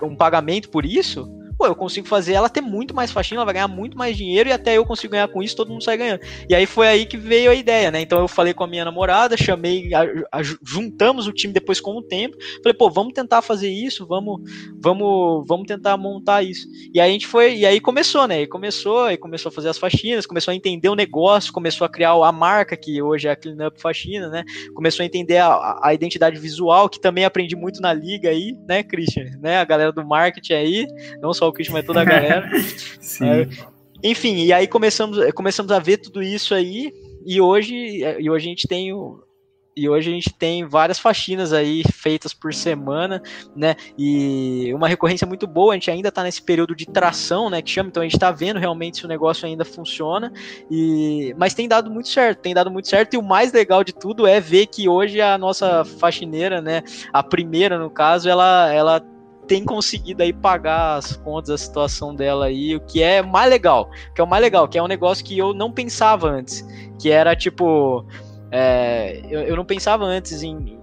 [0.03, 3.55] um pagamento por isso pô, eu consigo fazer ela ter muito mais faxina, ela vai
[3.55, 6.21] ganhar muito mais dinheiro e até eu consigo ganhar com isso, todo mundo sai ganhando.
[6.47, 7.99] E aí foi aí que veio a ideia, né?
[7.99, 11.97] Então eu falei com a minha namorada, chamei, a, a, juntamos o time depois com
[11.97, 14.39] o tempo, falei, pô, vamos tentar fazer isso, vamos,
[14.81, 16.65] vamos, vamos tentar montar isso.
[16.93, 18.43] E aí a gente foi, e aí começou, né?
[18.43, 21.89] E começou, aí começou a fazer as faxinas, começou a entender o negócio, começou a
[21.89, 24.45] criar a marca, que hoje é a Clean Up Faxina, né?
[24.73, 28.81] Começou a entender a, a identidade visual, que também aprendi muito na liga aí, né,
[28.81, 29.25] Christian?
[29.41, 29.57] Né?
[29.57, 30.87] A galera do marketing aí,
[31.21, 32.49] não só o Christian, mas toda a galera.
[32.99, 33.27] Sim.
[33.27, 33.47] É,
[34.03, 36.93] enfim, e aí começamos, começamos a ver tudo isso aí,
[37.25, 37.75] e hoje,
[38.19, 39.21] e hoje a gente tem o,
[39.79, 43.21] e hoje a gente tem várias faxinas aí feitas por semana,
[43.55, 43.75] né?
[43.97, 47.61] E uma recorrência muito boa, a gente ainda está nesse período de tração, né?
[47.61, 50.33] Que chama, então a gente está vendo realmente se o negócio ainda funciona.
[50.69, 53.13] E mas tem dado muito certo, tem dado muito certo.
[53.13, 56.83] E o mais legal de tudo é ver que hoje a nossa faxineira, né?
[57.13, 58.99] A primeira, no caso, ela, ela
[59.49, 63.89] tem conseguido aí pagar as contas, a situação dela aí, o que é mais legal,
[64.13, 66.63] que é o mais legal, que é um negócio que eu não pensava antes,
[66.99, 68.05] que era tipo,
[68.51, 70.77] é, eu, eu não pensava antes em,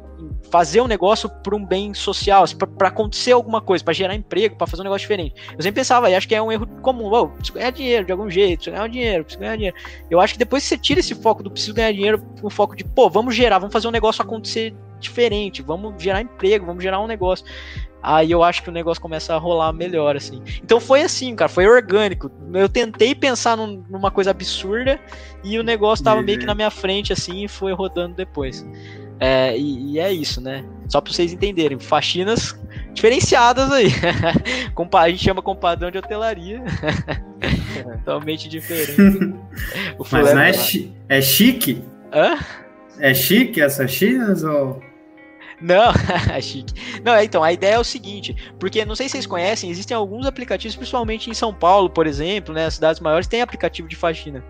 [0.51, 2.45] fazer um negócio para um bem social,
[2.77, 5.37] para acontecer alguma coisa, para gerar emprego, para fazer um negócio diferente.
[5.57, 8.11] Eu sempre pensava, e acho que é um erro comum, oh, preciso ganhar dinheiro de
[8.11, 9.77] algum jeito, preciso ganhar dinheiro, preciso ganhar dinheiro.
[10.11, 12.75] Eu acho que depois que você tira esse foco do preciso ganhar dinheiro o foco
[12.75, 17.01] de, pô, vamos gerar, vamos fazer um negócio acontecer diferente, vamos gerar emprego, vamos gerar
[17.01, 17.45] um negócio
[18.07, 20.41] aí eu acho que o negócio começa a rolar melhor, assim.
[20.63, 22.31] Então foi assim, cara, foi orgânico.
[22.55, 25.01] Eu tentei pensar num, numa coisa absurda
[25.43, 28.65] e o negócio tava meio que na minha frente, assim, e foi rodando depois.
[29.19, 30.65] É, e, e, é isso, né?
[30.89, 32.57] Só pra vocês entenderem, faxinas
[32.93, 33.89] diferenciadas aí.
[34.95, 36.63] a gente chama compadrão de hotelaria.
[38.05, 38.97] Totalmente diferente.
[40.13, 41.83] Mas não é, chi é chique?
[42.13, 42.39] Hã?
[42.99, 44.83] É chique essas chinas ou...
[45.61, 45.93] Não,
[46.41, 47.01] chique.
[47.03, 49.97] Não, é, então, a ideia é o seguinte, porque não sei se vocês conhecem, existem
[49.97, 54.45] alguns aplicativos, principalmente em São Paulo, por exemplo, né, cidades maiores, tem aplicativo de faxina.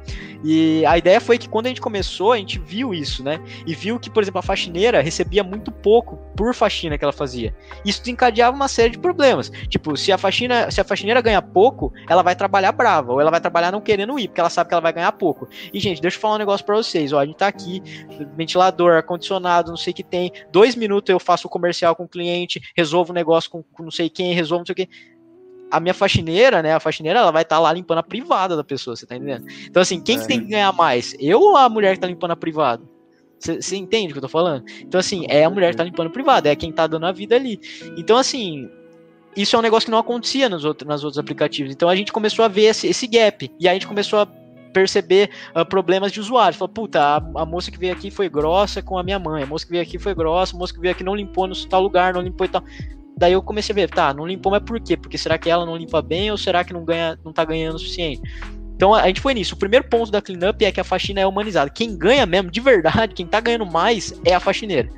[0.45, 3.41] E a ideia foi que quando a gente começou, a gente viu isso, né?
[3.67, 7.55] E viu que, por exemplo, a faxineira recebia muito pouco por faxina que ela fazia.
[7.85, 9.51] Isso desencadeava uma série de problemas.
[9.69, 13.31] Tipo, se a faxina, se a faxineira ganha pouco, ela vai trabalhar brava, ou ela
[13.31, 15.49] vai trabalhar não querendo ir, porque ela sabe que ela vai ganhar pouco.
[15.73, 17.83] E, gente, deixa eu falar um negócio para vocês, ó, a gente tá aqui,
[18.37, 22.09] ventilador, ar-condicionado, não sei o que tem, dois minutos eu faço o comercial com o
[22.09, 24.89] cliente, resolvo o negócio com, com não sei quem, resolvo não sei o que
[25.71, 26.75] a minha faxineira, né?
[26.75, 29.47] A faxineira, ela vai estar tá lá limpando a privada da pessoa, você tá entendendo?
[29.67, 30.21] Então, assim, quem é.
[30.21, 31.15] que tem que ganhar mais?
[31.19, 32.83] Eu ou a mulher que tá limpando a privada?
[33.39, 34.65] Você entende o que eu tô falando?
[34.81, 37.13] Então, assim, é a mulher que tá limpando a privada, é quem tá dando a
[37.13, 37.61] vida ali.
[37.97, 38.69] Então, assim,
[39.37, 41.71] isso é um negócio que não acontecia nos outros, nas outros aplicativos.
[41.71, 43.51] Então, a gente começou a ver esse, esse gap.
[43.61, 44.29] E aí a gente começou a
[44.77, 46.59] perceber uh, problemas de usuário.
[46.59, 49.47] Falou, puta, a, a, moça que veio aqui foi grossa com a minha mãe, a
[49.47, 51.81] moça que veio aqui foi grossa, a moça que veio aqui não limpou no tal
[51.81, 52.63] lugar, não limpou e tal.
[53.17, 54.95] Daí eu comecei a ver, tá, não limpou, mas por quê?
[54.95, 57.77] Porque será que ela não limpa bem ou será que não ganha, não tá ganhando
[57.77, 58.21] o suficiente?
[58.75, 59.55] Então a gente foi nisso.
[59.55, 61.71] O primeiro ponto da cleanup é que a faxina é humanizada.
[61.71, 64.91] Quem ganha mesmo, de verdade, quem tá ganhando mais é a faxineira.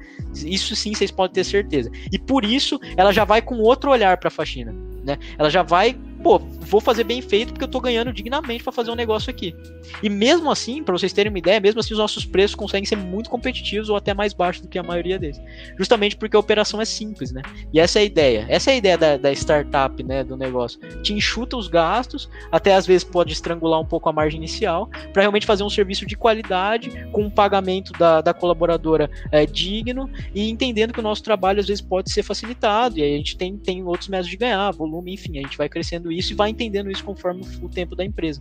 [0.45, 1.89] Isso sim, vocês podem ter certeza.
[2.11, 4.74] E por isso ela já vai com outro olhar para a faxina,
[5.05, 5.16] né?
[5.39, 5.97] Ela já vai
[6.29, 9.57] pô, vou fazer bem feito porque eu tô ganhando dignamente para fazer um negócio aqui.
[10.03, 12.97] E mesmo assim, para vocês terem uma ideia, mesmo assim os nossos preços conseguem ser
[12.97, 15.41] muito competitivos ou até mais baixos do que a maioria deles.
[15.79, 17.41] Justamente porque a operação é simples, né?
[17.72, 18.47] E essa é a ideia.
[18.51, 20.79] Essa é a ideia da, da startup, né, do negócio.
[21.03, 25.22] Te enxuta os gastos, até às vezes pode estrangular um pouco a margem inicial, para
[25.22, 30.51] realmente fazer um serviço de qualidade, com um pagamento da, da colaboradora é, digno e
[30.51, 33.57] entendendo que o nosso trabalho às vezes pode ser facilitado, e aí a gente tem,
[33.57, 36.91] tem outros métodos de ganhar, volume, enfim, a gente vai crescendo isso e vai entendendo
[36.91, 38.41] isso conforme o tempo da empresa.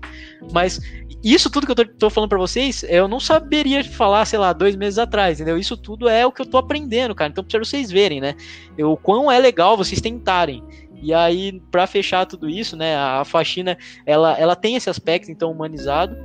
[0.51, 0.81] Mas
[1.23, 4.53] isso tudo que eu tô, tô falando para vocês, eu não saberia falar, sei lá,
[4.53, 5.57] dois meses atrás, entendeu?
[5.57, 7.29] Isso tudo é o que eu tô aprendendo, cara.
[7.29, 8.35] Então, pra vocês verem, né?
[8.79, 10.63] O quão é legal vocês tentarem.
[11.01, 15.51] E aí, para fechar tudo isso, né, a faxina, ela, ela tem esse aspecto, então,
[15.51, 16.17] humanizado,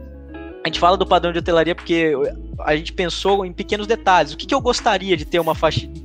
[0.65, 2.13] a gente fala do padrão de hotelaria porque
[2.61, 4.33] a gente pensou em pequenos detalhes.
[4.33, 5.55] O que, que eu gostaria de ter uma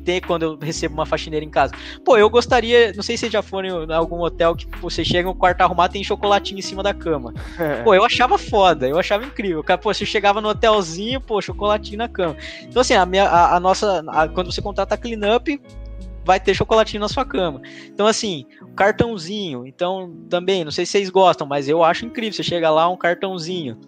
[0.04, 1.74] ter quando eu recebo uma faxineira em casa?
[2.04, 5.28] Pô, eu gostaria, não sei se vocês já foram em algum hotel que você chega
[5.28, 7.34] no quarto arrumado tem chocolatinho em cima da cama.
[7.84, 9.64] Pô, eu achava foda, eu achava incrível.
[9.64, 12.36] Pô, você chegava no hotelzinho, pô, chocolatinho na cama.
[12.64, 15.62] Então assim, a minha a, a nossa, a, quando você contrata a cleanup,
[16.28, 17.62] vai ter chocolatinho na sua cama.
[17.86, 18.46] Então, assim,
[18.76, 19.66] cartãozinho.
[19.66, 22.34] Então, também, não sei se vocês gostam, mas eu acho incrível.
[22.34, 23.80] Você chega lá, um cartãozinho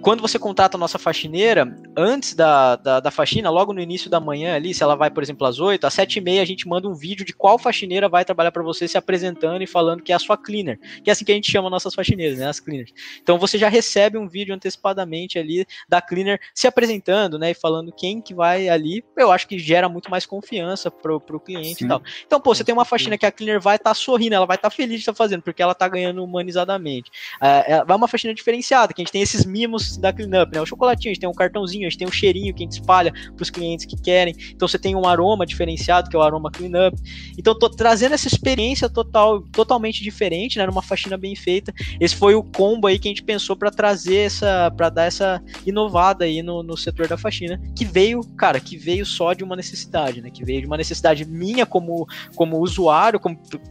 [0.00, 4.18] quando você contrata a nossa faxineira, antes da, da, da, faxina, logo no início da
[4.18, 6.66] manhã ali, se ela vai, por exemplo, às 8, às 7 e meia a gente
[6.66, 10.12] manda um vídeo de qual faxineira vai trabalhar para você se apresentando e falando que
[10.12, 12.60] é a sua cleaner, que é assim que a gente chama nossas faxineiras, né, as
[12.60, 12.92] cleaners.
[13.22, 17.92] Então você já recebe um vídeo antecipadamente ali da cleaner se apresentando, né, e falando
[17.92, 21.84] quem que vai ali, eu acho que gera muito mais confiança pro, pro cliente Sim.
[21.84, 22.02] e tal.
[22.26, 24.56] Então, pô, você tem uma faxina que a cleaner vai estar tá sorrindo, ela vai
[24.56, 27.10] estar tá feliz de estar tá fazendo, porque ela tá ganhando humanizadamente.
[27.40, 30.60] É, é, vai uma faxina diferenciada, que a gente tem esses mimos da cleanup, né?
[30.60, 32.72] O chocolatinho, a gente tem um cartãozinho, a gente tem um cheirinho que a gente
[32.72, 34.34] espalha para os clientes que querem.
[34.50, 36.96] Então você tem um aroma diferenciado, que é o aroma cleanup.
[37.38, 40.66] Então tô trazendo essa experiência total, totalmente diferente, né?
[40.66, 41.72] Numa faxina bem feita.
[42.00, 45.42] Esse foi o combo aí que a gente pensou para trazer essa, para dar essa
[45.66, 49.56] inovada aí no, no setor da faxina, que veio, cara, que veio só de uma
[49.56, 50.30] necessidade, né?
[50.30, 53.20] Que veio de uma necessidade minha como, como usuário,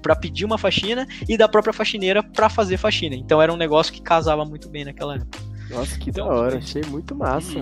[0.02, 3.16] para pedir uma faxina e da própria faxineira para fazer faxina.
[3.16, 5.49] Então era um negócio que casava muito bem naquela época.
[5.70, 7.62] Nossa, que então, da hora, achei muito massa.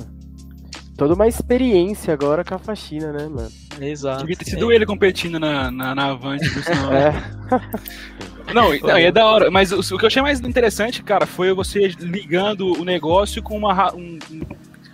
[0.97, 3.51] Toda uma experiência agora com a faxina, né, mano?
[3.79, 4.21] Exato.
[4.21, 4.75] Devia ter sido é.
[4.75, 6.93] ele competindo na, na, na Avante, por sinal.
[6.93, 7.13] é.
[8.53, 9.51] Não, não, é da hora.
[9.51, 13.57] Mas o, o, que eu achei mais interessante, cara, foi você ligando o negócio com
[13.57, 14.41] uma, um, um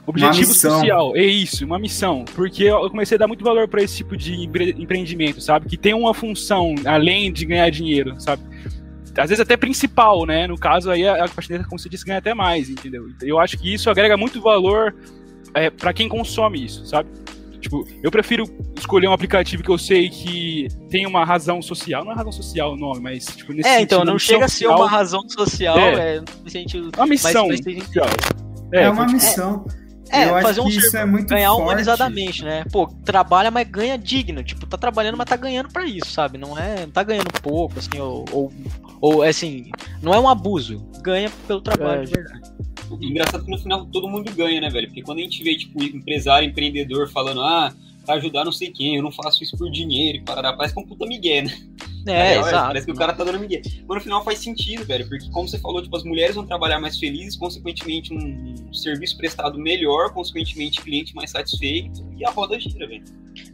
[0.08, 1.16] objetivo social.
[1.16, 2.26] É isso, uma missão.
[2.34, 5.70] Porque eu comecei a dar muito valor para esse tipo de empre empreendimento, sabe?
[5.70, 8.42] Que tem uma função além de ganhar dinheiro, sabe?
[9.18, 10.48] Às vezes até principal, né?
[10.48, 13.08] No caso aí, a, a faxineira, como você disse, ganha até mais, entendeu?
[13.22, 14.96] Eu acho que isso agrega muito valor
[15.54, 17.10] é, para quem consome isso, sabe?
[17.60, 18.44] Tipo, eu prefiro
[18.78, 22.04] escolher um aplicativo que eu sei que tem uma razão social.
[22.04, 24.78] Não é razão social o nome, mas tipo, nesse É, então, não chega social, a
[24.78, 26.22] ser uma razão social, é, é
[26.98, 28.06] uma missão social.
[28.74, 29.66] É, é uma missão.
[30.14, 31.64] É, eu fazer um serviço é muito ganhar forte.
[31.64, 32.64] humanizadamente, né?
[32.72, 34.44] Pô, trabalha, mas ganha digno.
[34.44, 36.38] Tipo, tá trabalhando, mas tá ganhando pra isso, sabe?
[36.38, 36.82] Não é.
[36.82, 38.24] Não tá ganhando pouco, assim, ou.
[38.32, 38.54] Ou,
[39.02, 40.86] ou assim, não é um abuso.
[41.02, 42.52] Ganha pelo trabalho, é, de verdade.
[43.02, 44.88] Engraçado que no final todo mundo ganha, né, velho?
[44.88, 47.74] Porque quando a gente vê, tipo, empresário, empreendedor falando, ah,
[48.06, 50.80] pra ajudar não sei quem, eu não faço isso por dinheiro, e parará, parece que
[50.80, 51.58] é um puta migué, né?
[52.08, 52.68] É, exato.
[52.68, 53.62] Parece que o cara tá dando migué.
[53.88, 56.80] Mas no final faz sentido, velho, porque como você falou, tipo, as mulheres vão trabalhar
[56.80, 62.60] mais felizes, consequentemente um, um serviço prestado melhor, consequentemente cliente mais satisfeito, e a roda
[62.60, 63.04] gira, velho.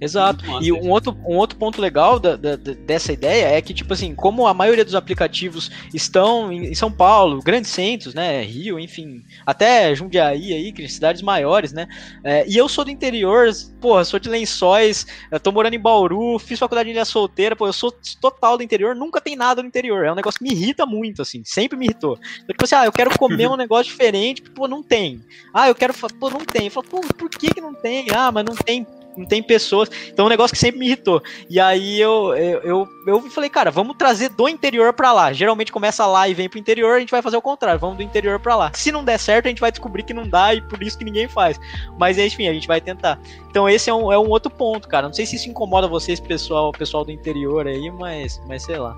[0.02, 0.44] Exato.
[0.62, 4.14] E um outro, um outro ponto legal da, da, dessa ideia é que, tipo assim,
[4.16, 8.42] como a maioria dos aplicativos estão em, São Paulo, grandes centros, né?
[8.42, 11.88] Rio, enfim, até Jundiaí aí, que cidades maiores, né?
[12.24, 13.50] É, e eu sou do interior,
[13.82, 15.06] porra, sou de lençóis,
[15.44, 17.94] tô morando em Bauru, fiz faculdade de Ilha Solteira, pô, eu sou
[18.40, 20.06] total do interior, nunca tem nada no interior.
[20.06, 22.18] É um negócio que me irrita muito, assim, sempre me irritou.
[22.36, 25.22] Então, tipo assim, ah, eu quero comer um negócio diferente, pô, não tem.
[25.54, 26.66] Ah, eu quero, pô, não tem.
[26.66, 28.08] Eu falo, pô, por que que não tem?
[28.12, 28.88] Ah, mas não tem
[29.18, 29.90] não tem pessoas.
[30.08, 31.22] Então é um negócio que sempre me irritou.
[31.50, 35.34] E aí eu, eu, eu, eu falei, cara, vamos trazer do interior para lá.
[35.34, 38.04] Geralmente começa lá e vem pro interior, a gente vai fazer o contrário, vamos do
[38.04, 38.72] interior para lá.
[38.74, 41.06] Se não der certo, a gente vai descobrir que não dá e por isso que
[41.06, 41.60] ninguém faz.
[41.98, 43.20] Mas enfim, a gente vai tentar.
[43.50, 45.08] Então esse é um, é um outro ponto, cara.
[45.08, 48.98] Não sei se isso incomoda vocês, pessoal, pessoal do interior aí, mas, mas sei lá.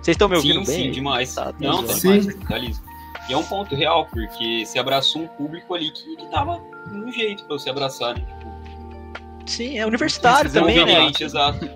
[0.00, 0.84] Vocês estão me ouvindo sim, bem?
[0.84, 1.34] Sim, demais.
[1.34, 2.20] Tá, não, tá sim.
[2.20, 2.80] demais.
[3.28, 7.12] E é um ponto real, porque você abraçou um público ali que, que tava no
[7.12, 8.24] jeito pra você abraçar, né?
[8.24, 8.59] Tipo,
[9.50, 11.10] Sim, é universitário também, né?
[11.18, 11.68] Exato.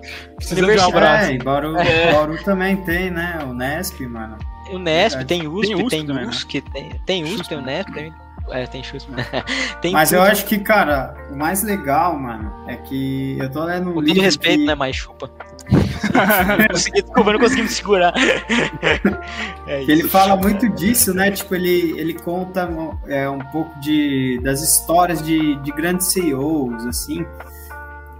[0.49, 1.27] Universitário.
[1.27, 2.13] É, em Bauru, é.
[2.13, 3.39] Bauru também tem, né?
[3.45, 4.37] O Nesp, mano.
[4.71, 6.63] O Nesp, tem USP, tem USP, tem, também, USP, né?
[6.71, 8.13] tem, tem USP, tem o Nesp, tem,
[8.49, 9.07] é, tem chute.
[9.81, 10.19] tem Mas tudo.
[10.19, 13.97] eu acho que, cara, o mais legal, mano, é que eu tô lendo um.
[13.97, 14.65] O de respeito, que...
[14.65, 14.73] né?
[14.73, 15.29] Mais chupa.
[16.71, 18.13] consegui, desculpa, não consegui me segurar.
[19.67, 21.29] é ele fala muito disso, né?
[21.31, 22.69] Tipo, ele, ele conta
[23.07, 27.25] é, um pouco de, das histórias de, de grandes CEOs, assim.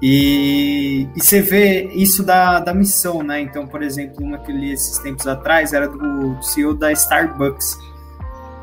[0.02, 3.39] E, e você vê isso da, da missão, né?
[3.41, 7.78] Então, por exemplo, uma que eu li esses tempos atrás era do, CEO da Starbucks.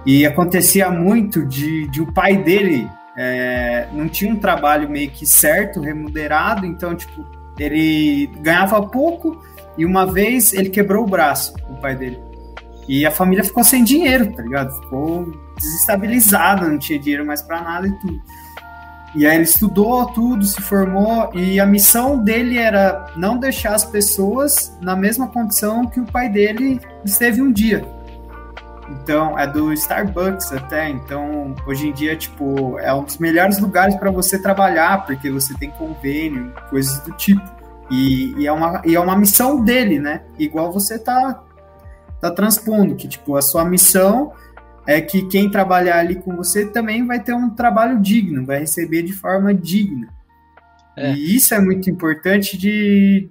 [0.05, 5.27] E acontecia muito de, de o pai dele é, não tinha um trabalho meio que
[5.27, 7.25] certo, remunerado, então, tipo,
[7.59, 9.43] ele ganhava pouco
[9.77, 12.19] e uma vez ele quebrou o braço, o pai dele.
[12.89, 14.73] E a família ficou sem dinheiro, tá ligado?
[14.83, 18.21] Ficou desestabilizada, não tinha dinheiro mais para nada e tudo.
[19.15, 23.85] E aí ele estudou tudo, se formou, e a missão dele era não deixar as
[23.85, 27.85] pessoas na mesma condição que o pai dele esteve um dia.
[28.91, 30.89] Então, é do Starbucks até.
[30.89, 35.55] Então, hoje em dia, tipo, é um dos melhores lugares para você trabalhar, porque você
[35.55, 37.43] tem convênio, coisas do tipo.
[37.91, 40.23] E, e, é, uma, e é uma missão dele, né?
[40.39, 41.43] Igual você tá,
[42.21, 44.33] tá transpondo, que, tipo, a sua missão
[44.87, 49.03] é que quem trabalhar ali com você também vai ter um trabalho digno, vai receber
[49.03, 50.09] de forma digna.
[50.97, 51.13] É.
[51.15, 53.29] E isso é muito importante de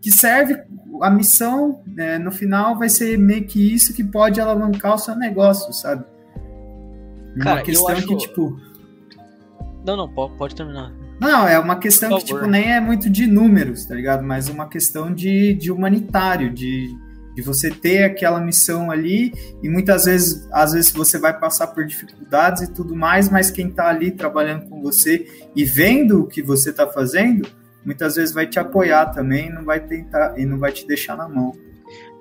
[0.00, 0.62] que serve
[1.02, 5.16] a missão né, no final vai ser meio que isso que pode alavancar o seu
[5.16, 6.04] negócio, sabe?
[7.40, 8.06] Cara, uma questão acho...
[8.06, 8.60] que tipo
[9.84, 10.92] não, não, pode, pode terminar.
[11.20, 14.22] Não, é uma questão que tipo nem é muito de números, tá ligado?
[14.24, 16.92] Mas uma questão de, de humanitário, de
[17.36, 19.32] de você ter aquela missão ali
[19.62, 23.68] e muitas vezes, às vezes você vai passar por dificuldades e tudo mais, mas quem
[23.68, 27.46] está ali trabalhando com você e vendo o que você está fazendo,
[27.84, 31.28] muitas vezes vai te apoiar também, não vai tentar e não vai te deixar na
[31.28, 31.52] mão.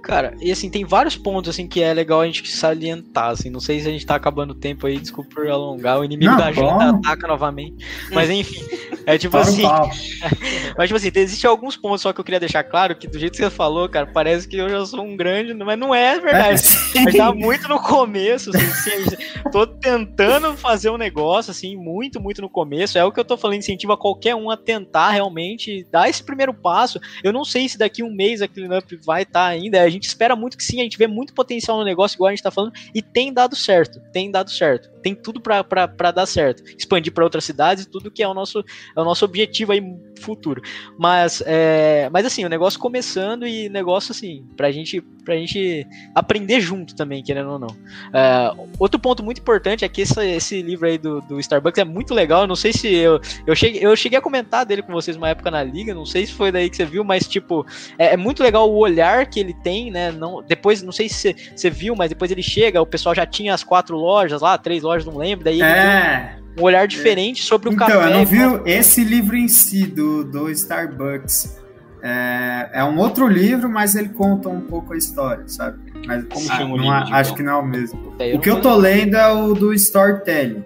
[0.05, 3.59] Cara, e assim, tem vários pontos assim que é legal a gente salientar, assim, não
[3.59, 6.37] sei se a gente tá acabando o tempo aí, desculpa por alongar, o inimigo não,
[6.37, 8.63] da gente ataca novamente, mas enfim,
[9.03, 9.63] é tipo assim,
[10.77, 13.31] mas tipo assim, existe alguns pontos só que eu queria deixar claro, que do jeito
[13.31, 16.61] que você falou, cara, parece que eu já sou um grande, mas não é verdade,
[16.93, 19.17] é, gente tá muito no começo, assim, assim,
[19.51, 23.35] tô tentando fazer um negócio, assim, muito, muito no começo, é o que eu tô
[23.35, 27.75] falando, incentiva qualquer um a tentar realmente dar esse primeiro passo, eu não sei se
[27.75, 30.79] daqui um mês a Cleanup vai estar tá ainda, a gente espera muito que sim,
[30.79, 33.55] a gente vê muito potencial no negócio, igual a gente tá falando, e tem dado
[33.55, 34.94] certo, tem dado certo.
[35.05, 36.63] Tem tudo para dar certo.
[36.75, 39.79] Expandir para outras cidades, tudo que é o nosso, é o nosso objetivo aí
[40.19, 40.63] futuro.
[40.97, 46.59] Mas, é, mas assim, o negócio começando e negócio assim, pra gente, pra gente aprender
[46.59, 47.67] junto também, querendo ou não.
[48.13, 51.85] É, outro ponto muito importante é que esse, esse livro aí do, do Starbucks é
[51.85, 52.41] muito legal.
[52.41, 55.29] Eu não sei se eu, eu, cheguei, eu cheguei a comentar dele com vocês uma
[55.29, 57.65] época na liga, não sei se foi daí que você viu, mas tipo,
[57.99, 60.11] é, é muito legal o olhar que ele tem, né?
[60.11, 63.53] Não, depois, não sei se você, viu, mas depois ele chega, o pessoal já tinha
[63.53, 66.37] as quatro lojas lá, três lojas, não lembro, daí ele é.
[66.57, 68.07] um olhar diferente sobre o então, café.
[68.07, 71.59] Então, não viu esse livro em si do, do Starbucks.
[72.01, 75.79] É, é um outro livro, mas ele conta um pouco a história, sabe?
[76.05, 76.91] Mas Como ah, chama o livro?
[76.91, 78.13] Acho que não é o mesmo.
[78.19, 80.63] É, o que eu tô lendo é o do Storytelling.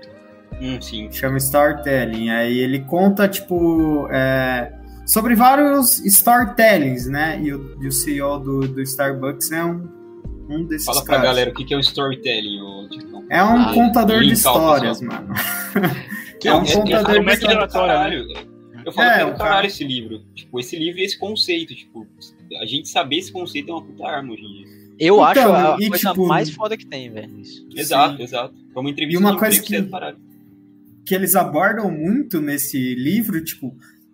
[0.61, 1.09] Hum, sim.
[1.09, 2.30] Chama Storytelling.
[2.30, 4.73] Aí ele conta, tipo, é,
[5.05, 7.39] sobre vários storytellings, né?
[7.41, 9.88] E o, e o CEO do, do Starbucks é um,
[10.50, 11.30] um desses Fala pra caras.
[11.30, 12.89] galera o que é o storytelling, o
[13.30, 15.34] É um ah, contador de histórias, mano.
[16.41, 18.28] Que é um é, contador é, de histórias.
[18.86, 20.24] Eu falo é, que é do caralho esse livro.
[20.34, 21.76] Tipo, esse livro e esse conceito.
[21.76, 22.08] Tipo,
[22.60, 24.80] a gente saber esse conceito é uma puta arma hoje em dia.
[25.00, 27.41] Eu então, acho a e, coisa tipo, mais foda que tem, velho.
[27.76, 28.24] Exato, Sim.
[28.24, 28.56] exato.
[28.74, 29.89] Foi uma entrevista e uma coisa que,
[31.06, 33.74] que eles abordam muito nesse livro, tipo,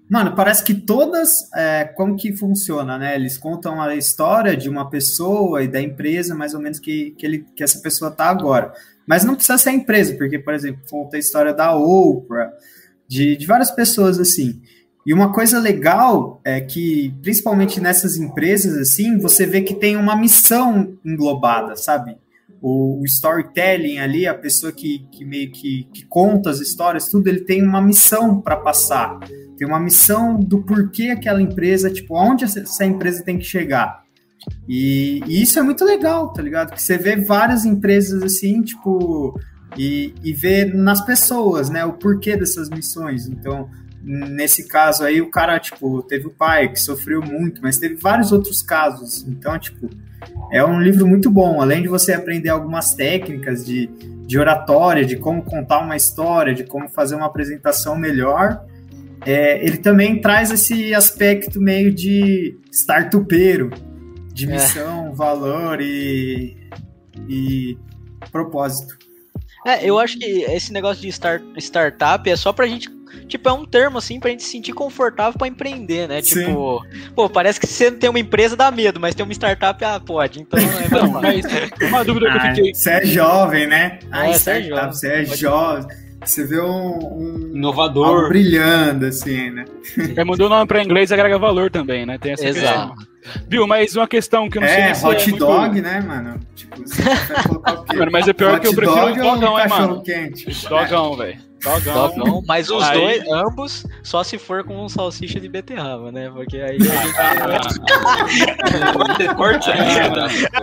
[0.09, 1.51] Mano, parece que todas.
[1.53, 3.15] É, como que funciona, né?
[3.15, 7.25] Eles contam a história de uma pessoa e da empresa, mais ou menos, que, que,
[7.25, 8.71] ele, que essa pessoa tá agora.
[9.07, 12.51] Mas não precisa ser a empresa, porque, por exemplo, conta a história da Oprah,
[13.07, 14.61] de, de várias pessoas assim.
[15.05, 20.15] E uma coisa legal é que, principalmente nessas empresas, assim, você vê que tem uma
[20.15, 22.17] missão englobada, sabe?
[22.59, 27.27] O, o storytelling ali, a pessoa que, que meio que, que conta as histórias, tudo,
[27.27, 29.19] ele tem uma missão para passar.
[29.57, 34.03] Tem uma missão do porquê aquela empresa, tipo, onde essa empresa tem que chegar.
[34.67, 36.73] E, e, isso é muito legal, tá ligado?
[36.73, 39.39] Que você vê várias empresas assim, tipo,
[39.77, 43.27] e, e vê nas pessoas, né, o porquê dessas missões.
[43.27, 43.69] Então,
[44.03, 48.31] nesse caso aí, o cara, tipo, teve o pai que sofreu muito, mas teve vários
[48.31, 49.25] outros casos.
[49.27, 49.89] Então, tipo,
[50.51, 51.61] é um livro muito bom.
[51.61, 53.87] Além de você aprender algumas técnicas de,
[54.27, 58.63] de oratória, de como contar uma história, de como fazer uma apresentação melhor,
[59.25, 63.71] é, ele também traz esse aspecto meio de startupeiro,
[64.33, 64.51] de é.
[64.51, 65.15] missão, é.
[65.15, 66.55] valor e,
[67.27, 67.77] e
[68.31, 68.97] propósito.
[69.65, 72.87] É, eu acho que esse negócio de start, startup é só pra gente
[73.27, 76.21] tipo, é um termo, assim, pra gente se sentir confortável pra empreender, né?
[76.21, 76.45] Sim.
[76.45, 79.99] Tipo, pô, parece que você tem uma empresa dá medo, mas tem uma startup, ah,
[79.99, 80.41] pode.
[80.41, 81.45] Então é não, mas
[81.81, 82.73] uma dúvida que eu fiquei.
[82.73, 83.99] Você é jovem, né?
[84.11, 84.91] Ah, é, você é jovem.
[84.91, 86.04] Você é jovem.
[86.25, 89.65] Você vê um, um inovador brilhando assim, né?
[90.15, 92.17] É, mudou o nome para inglês agrega valor também, né?
[92.17, 92.95] Tem essa Exato.
[92.95, 93.15] Questão.
[93.47, 93.67] Viu?
[93.67, 95.81] Mas uma questão que eu não é, sei se hot é dog, muito...
[95.83, 96.39] né, mano?
[96.55, 97.03] Tipo, você
[97.47, 97.97] colocar o quê?
[97.97, 100.03] Mano, mas é pior hot que eu prefiro o dogão, hein, mano?
[100.03, 100.67] Quente?
[100.67, 101.37] Dogão, velho.
[101.65, 102.15] Dogão.
[102.15, 102.43] Dogão.
[102.47, 102.99] Mas os aí...
[102.99, 106.29] dois, ambos, só se for com um salsicha de beterraba, né?
[106.29, 106.77] Porque aí.
[109.35, 109.71] Corte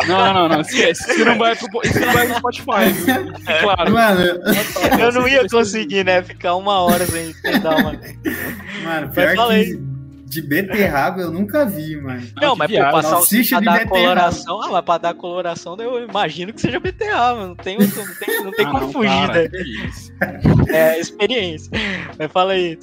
[0.07, 0.61] Não, não, não.
[0.61, 1.11] Esquece.
[1.11, 3.32] Isso não vai pro, isso não vai pro Spotify, viu?
[3.62, 3.92] Claro.
[3.92, 4.22] Mano,
[5.00, 6.22] eu não ia conseguir, né?
[6.22, 8.00] Ficar uma hora sem dar uma.
[8.84, 9.91] Mano, pior que
[10.33, 12.26] de beterraba eu nunca vi, mano.
[12.41, 16.55] Não, mas pra passar o pra dar coloração, ah, mas pra dar coloração eu imagino
[16.55, 19.49] que seja beterraba, não tem, não tem, não tem ah, como não, fugir, cara, né?
[20.72, 21.70] É, experiência.
[22.18, 22.78] Mas fala aí,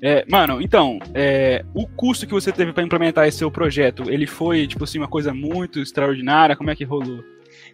[0.00, 4.26] é, mano, então, é, o custo que você teve para implementar esse seu projeto, ele
[4.26, 6.56] foi, tipo assim, uma coisa muito extraordinária?
[6.56, 7.22] Como é que rolou?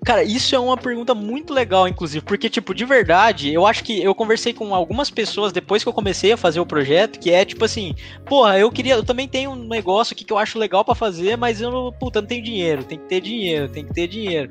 [0.03, 4.03] Cara, isso é uma pergunta muito legal, inclusive, porque, tipo, de verdade, eu acho que
[4.03, 7.45] eu conversei com algumas pessoas depois que eu comecei a fazer o projeto, que é
[7.45, 7.95] tipo assim,
[8.25, 11.37] porra, eu queria, eu também tenho um negócio aqui que eu acho legal para fazer,
[11.37, 14.51] mas eu puta, não tenho dinheiro, tem que ter dinheiro, tem que ter dinheiro.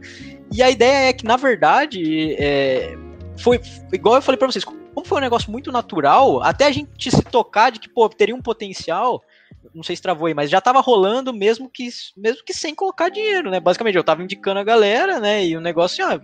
[0.51, 2.95] E a ideia é que, na verdade, é,
[3.39, 3.59] foi
[3.91, 7.23] igual eu falei para vocês, como foi um negócio muito natural, até a gente se
[7.23, 9.23] tocar de que, pô, teria um potencial,
[9.73, 13.09] não sei se travou aí, mas já tava rolando mesmo que, mesmo que sem colocar
[13.09, 13.59] dinheiro, né?
[13.59, 15.45] Basicamente, eu tava indicando a galera, né?
[15.45, 16.19] E o negócio, ah,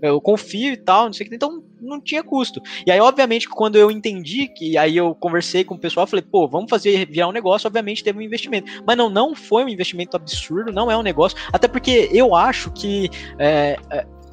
[0.00, 2.60] eu confio e tal, não sei o que, então não tinha custo.
[2.86, 6.48] E aí, obviamente, quando eu entendi que aí eu conversei com o pessoal, falei, pô,
[6.48, 8.70] vamos fazer virar um negócio, obviamente teve um investimento.
[8.86, 12.70] Mas não, não foi um investimento absurdo, não é um negócio, até porque eu acho
[12.72, 13.76] que é,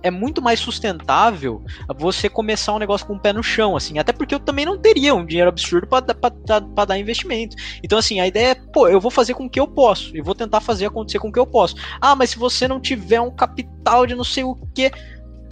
[0.04, 1.64] é muito mais sustentável
[1.98, 3.98] você começar um negócio com o pé no chão, assim.
[3.98, 7.56] Até porque eu também não teria um dinheiro absurdo para dar investimento.
[7.82, 10.16] Então, assim, a ideia é, pô, eu vou fazer com o que eu posso.
[10.16, 11.76] Eu vou tentar fazer acontecer com o que eu posso.
[12.02, 14.92] Ah, mas se você não tiver um capital de não sei o que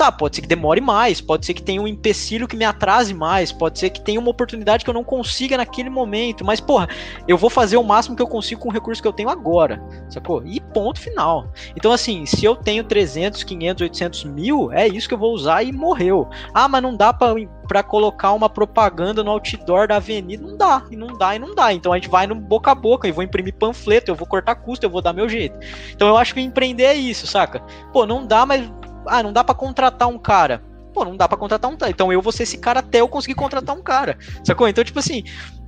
[0.02, 3.14] Tá, pode ser que demore mais, pode ser que tenha um empecilho que me atrase
[3.14, 6.89] mais, pode ser que tenha uma oportunidade que eu não consiga naquele momento, mas porra,
[7.28, 9.80] eu vou fazer o máximo que eu consigo com o recurso que eu tenho agora,
[10.10, 10.43] sacou?
[10.43, 11.52] E ponto final.
[11.76, 15.62] Então, assim, se eu tenho 300, 500, 800 mil, é isso que eu vou usar
[15.62, 16.28] e morreu.
[16.52, 20.95] Ah, mas não dá pra colocar uma propaganda no outdoor da avenida, não dá, e
[20.95, 21.72] não dá, e não dá.
[21.76, 24.56] Então a gente vai no boca a boca e vou imprimir panfleto, eu vou cortar
[24.56, 25.60] custo, eu vou dar meu jeito.
[25.93, 27.60] Então eu acho que empreender é isso, saca?
[27.93, 28.68] Pô, não dá, mas
[29.06, 30.64] ah, não dá para contratar um cara.
[30.93, 31.91] Pô, não dá para contratar um cara.
[31.91, 34.18] Então eu vou ser esse cara até eu conseguir contratar um cara.
[34.43, 34.68] Sacou?
[34.68, 35.24] Então, tipo assim,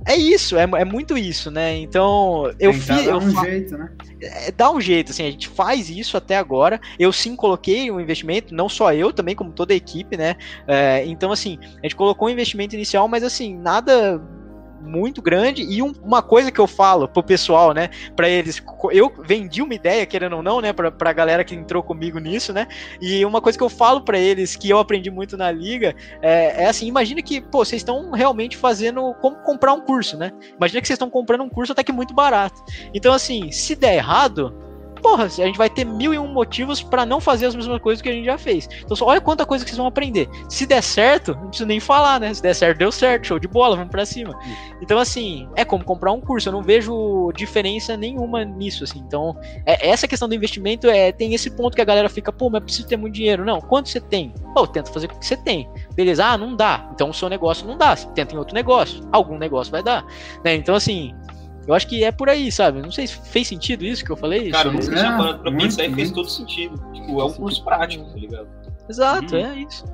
[0.06, 1.76] é isso, é, é muito isso, né?
[1.76, 3.06] Então, eu fiz.
[3.06, 3.44] Dá um fa...
[3.44, 3.90] jeito, né?
[4.20, 6.78] É, dá um jeito, assim, a gente faz isso até agora.
[6.98, 10.36] Eu sim coloquei um investimento, não só eu, também como toda a equipe, né?
[10.66, 14.20] É, então, assim, a gente colocou um investimento inicial, mas assim, nada
[14.84, 15.62] muito grande.
[15.62, 18.62] E um, uma coisa que eu falo pro pessoal, né, para eles,
[18.92, 22.52] eu vendi uma ideia, querendo ou não, né, pra, pra galera que entrou comigo nisso,
[22.52, 22.66] né,
[23.00, 26.64] e uma coisa que eu falo para eles, que eu aprendi muito na liga, é,
[26.64, 30.32] é assim: imagina que, pô, vocês estão realmente fazendo como comprar um curso, né?
[30.56, 32.62] Imagina que vocês estão comprando um curso até que muito barato.
[32.92, 34.63] Então, assim, se der errado,
[35.04, 38.00] porra, a gente vai ter mil e um motivos para não fazer as mesmas coisas
[38.00, 38.66] que a gente já fez.
[38.82, 40.30] Então, só olha quanta coisa que vocês vão aprender.
[40.48, 42.32] Se der certo, não preciso nem falar, né?
[42.32, 44.34] Se der certo, deu certo, show de bola, vamos para cima.
[44.80, 46.48] Então, assim, é como comprar um curso.
[46.48, 48.98] Eu não vejo diferença nenhuma nisso, assim.
[49.00, 49.36] Então,
[49.66, 52.64] é, essa questão do investimento é tem esse ponto que a galera fica, pô, mas
[52.64, 53.44] preciso ter muito dinheiro.
[53.44, 54.32] Não, quanto você tem?
[54.54, 55.68] Pô, tenta fazer com o que você tem.
[55.94, 56.88] Beleza, ah, não dá.
[56.94, 57.94] Então o seu negócio não dá.
[57.94, 59.06] Você tenta em outro negócio.
[59.12, 60.02] Algum negócio vai dar.
[60.42, 60.54] Né?
[60.54, 61.14] Então, assim,
[61.66, 62.80] eu acho que é por aí, sabe?
[62.80, 64.50] Não sei se fez sentido isso que eu falei.
[64.50, 66.76] Cara, eu nunca tinha parado pra pensar e fez todo sentido.
[66.92, 68.48] Tipo, é um curso prático, tá ligado?
[68.88, 69.38] Exato, hum.
[69.38, 69.84] é isso.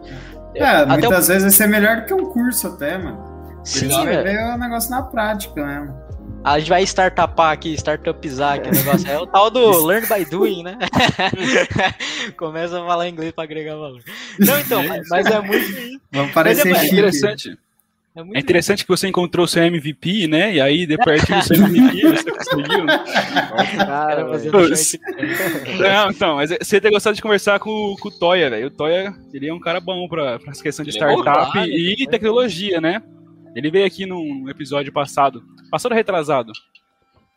[0.55, 1.29] É, até muitas o...
[1.29, 3.31] vezes vai ser melhor do que um curso até, mano.
[3.65, 5.95] Sim, você vai ver o negócio na prática mesmo.
[6.43, 9.11] A gente vai startupar aqui, startupizar aqui o negócio.
[9.11, 10.79] É o tal do learn by doing, né?
[12.37, 14.03] Começa a falar inglês para agregar valor.
[14.39, 16.01] Não, então, mas, mas é muito.
[16.11, 17.59] Vamos parecer é interessante.
[18.15, 20.55] É, é interessante que você encontrou seu MVP, né?
[20.55, 22.85] E aí, depois do seu MVP, você conseguiu.
[22.85, 23.05] Né?
[23.77, 24.25] Cara,
[25.79, 28.67] Não, então, mas você ter gostado de conversar com, com o Toya, velho.
[28.67, 31.67] O Toya, ele é um cara bom para essa questão de ele é startup é
[31.67, 33.01] e tecnologia, né?
[33.55, 35.43] Ele veio aqui num episódio passado.
[35.71, 36.53] Passado retrasado?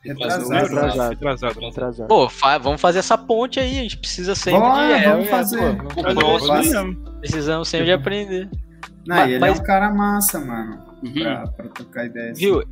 [0.04, 0.50] Retrasado.
[0.50, 1.10] Retrasado.
[1.12, 1.60] Retrasado.
[1.60, 2.08] Retrasado.
[2.08, 3.80] Pô, fa vamos fazer essa ponte aí.
[3.80, 5.06] A gente precisa sempre Bora, de.
[5.06, 5.78] Vamos fazer.
[5.78, 8.50] Pô, vamos Precisamos sempre de aprender.
[9.06, 10.82] Não, mas, ele é um cara massa, mano.
[11.04, 11.14] Uhum.
[11.14, 12.40] Pra, pra trocar ideias.
[12.40, 12.64] Viu?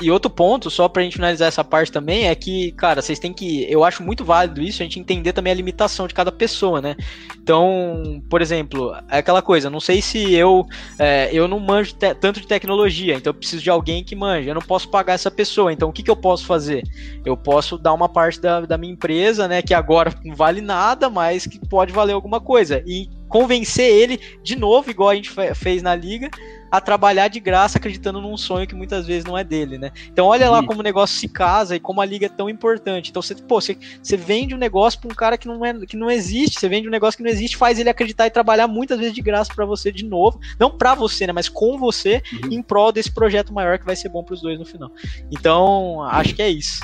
[0.00, 3.32] E outro ponto, só pra gente finalizar essa parte também, é que, cara, vocês têm
[3.32, 3.70] que.
[3.70, 6.96] Eu acho muito válido isso, a gente entender também a limitação de cada pessoa, né?
[7.36, 10.66] Então, por exemplo, é aquela coisa, não sei se eu.
[10.98, 14.48] É, eu não manjo tanto de tecnologia, então eu preciso de alguém que manje.
[14.48, 16.82] Eu não posso pagar essa pessoa, então o que, que eu posso fazer?
[17.24, 19.60] Eu posso dar uma parte da, da minha empresa, né?
[19.60, 22.82] Que agora não vale nada, mas que pode valer alguma coisa.
[22.86, 26.28] E convencer ele de novo, igual a gente fez na liga,
[26.70, 29.90] a trabalhar de graça acreditando num sonho que muitas vezes não é dele, né?
[30.12, 33.10] Então olha lá como o negócio se casa e como a liga é tão importante.
[33.10, 35.96] Então você, pô, você, você vende um negócio para um cara que não é que
[35.96, 38.98] não existe, você vende um negócio que não existe, faz ele acreditar e trabalhar muitas
[38.98, 42.52] vezes de graça para você de novo, não para você, né, mas com você uhum.
[42.52, 44.90] em prol desse projeto maior que vai ser bom para os dois no final.
[45.30, 46.80] Então, acho que é isso.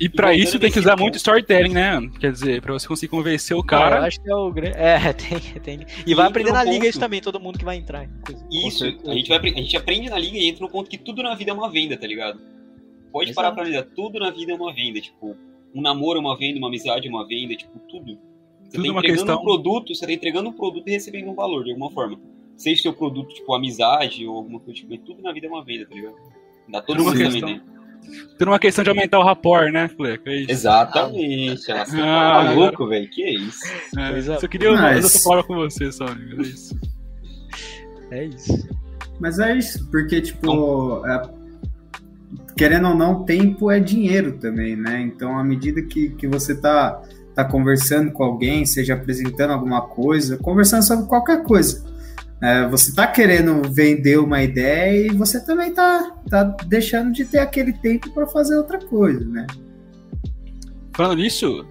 [0.00, 2.00] E para isso tem que usar muito storytelling, né?
[2.20, 3.98] Quer dizer, para você conseguir convencer o cara.
[3.98, 5.86] eu acho que é o É, tem, tem.
[6.06, 8.08] E, e vai aprender na liga isso também, todo mundo que vai entrar.
[8.50, 11.22] Isso, a gente vai, a gente aprende na liga e entra no ponto que tudo
[11.22, 12.40] na vida é uma venda, tá ligado?
[13.12, 13.34] Pode Exato.
[13.34, 15.36] parar pra analisar, tudo na vida é uma venda, tipo,
[15.74, 18.18] um namoro é uma venda, uma amizade é uma venda, tipo, tudo.
[18.64, 19.40] Você tudo tá entregando questão...
[19.40, 22.18] um produto, você tá entregando um produto e recebendo um valor, de alguma forma.
[22.56, 25.86] Seja seu produto, tipo, amizade ou alguma coisa, tipo, tudo na vida é uma venda,
[25.86, 26.16] tá ligado?
[26.68, 27.40] Dá todo mundo questão...
[27.40, 27.62] também, né?
[28.38, 30.28] Tudo uma questão de aumentar o rapport, né, Fleco?
[30.28, 31.70] É Exatamente.
[31.70, 33.08] Ah, ah, maluco, velho.
[33.10, 33.60] Que é isso.
[33.98, 36.42] É, só queria uma outra palavra com você, só, amigo.
[36.42, 36.80] É isso.
[38.10, 38.77] É isso.
[39.18, 41.22] Mas é isso, porque, tipo, é,
[42.56, 45.00] querendo ou não, tempo é dinheiro também, né?
[45.00, 47.02] Então, à medida que, que você tá,
[47.34, 51.84] tá conversando com alguém, seja apresentando alguma coisa, conversando sobre qualquer coisa,
[52.40, 57.38] é, você tá querendo vender uma ideia e você também tá, tá deixando de ter
[57.38, 59.46] aquele tempo para fazer outra coisa, né?
[60.94, 61.66] Falando nisso,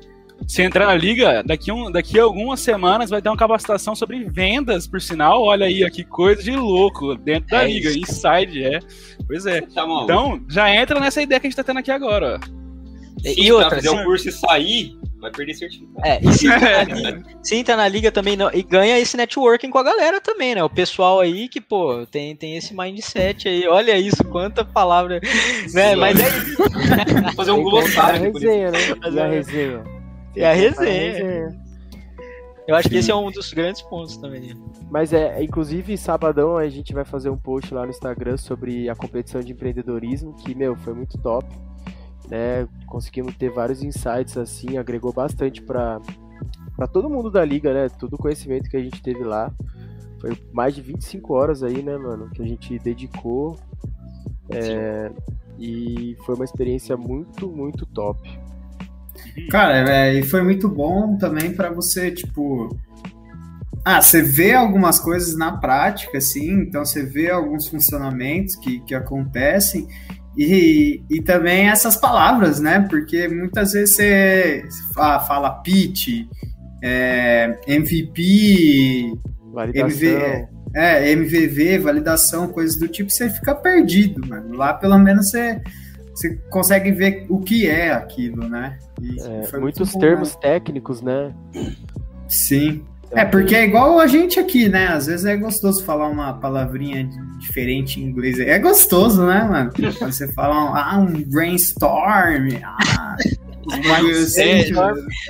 [0.47, 4.23] se entrar na liga, daqui, um, daqui a algumas semanas vai ter uma capacitação sobre
[4.23, 5.43] vendas, por sinal.
[5.43, 7.99] Olha aí, que coisa de louco dentro da é liga, isso.
[7.99, 8.79] inside, é.
[9.27, 9.59] Pois é.
[9.61, 12.39] Tá então, já entra nessa ideia que a gente tá tendo aqui agora.
[13.25, 16.07] E, e outra, fazer o curso e sair, vai perder certificado.
[16.07, 19.17] É, e se entra, na liga, se entra na liga também não, e ganha esse
[19.17, 20.63] networking com a galera também, né?
[20.63, 23.67] O pessoal aí que, pô, tem, tem esse mindset aí.
[23.67, 25.19] Olha isso, quanta palavra.
[25.73, 25.93] Né?
[25.97, 27.35] Mas é isso.
[27.35, 28.31] fazer um glossário.
[28.31, 28.79] Resenha, né?
[29.01, 29.96] Fazer a resenha.
[30.37, 31.67] É a resenha.
[32.67, 34.53] Eu acho que esse é um dos grandes pontos também.
[34.91, 38.95] Mas é, inclusive, sabadão a gente vai fazer um post lá no Instagram sobre a
[38.95, 41.47] competição de empreendedorismo, que, meu, foi muito top.
[42.29, 42.67] Né?
[42.85, 46.01] Conseguimos ter vários insights assim, agregou bastante para
[46.75, 47.89] para todo mundo da liga, né?
[47.89, 49.51] Todo o conhecimento que a gente teve lá.
[50.21, 53.57] Foi mais de 25 horas aí, né, mano, que a gente dedicou.
[54.49, 55.11] É,
[55.57, 58.39] e foi uma experiência muito, muito top.
[59.49, 62.75] Cara, é, e foi muito bom também para você, tipo.
[63.85, 68.93] Ah, você vê algumas coisas na prática, assim, então você vê alguns funcionamentos que, que
[68.93, 69.87] acontecem
[70.37, 72.85] e, e também essas palavras, né?
[72.87, 74.63] Porque muitas vezes você
[74.93, 76.27] fala, fala pitch,
[76.83, 79.13] é, MVP,
[79.73, 84.55] MV, é, MVV, validação, coisas do tipo, você fica perdido, mano.
[84.55, 85.59] Lá pelo menos você
[86.17, 88.79] você consegue ver o que é aquilo, né?
[89.51, 90.39] É, muitos termos né?
[90.41, 91.31] técnicos, né?
[92.27, 92.83] Sim.
[93.11, 94.87] É, porque é igual a gente aqui, né?
[94.87, 97.07] Às vezes é gostoso falar uma palavrinha
[97.37, 98.39] diferente em inglês.
[98.39, 99.71] É gostoso, né, mano?
[99.71, 103.15] Quando você fala um, ah, um brainstorm, ah,
[104.25, 104.73] sente,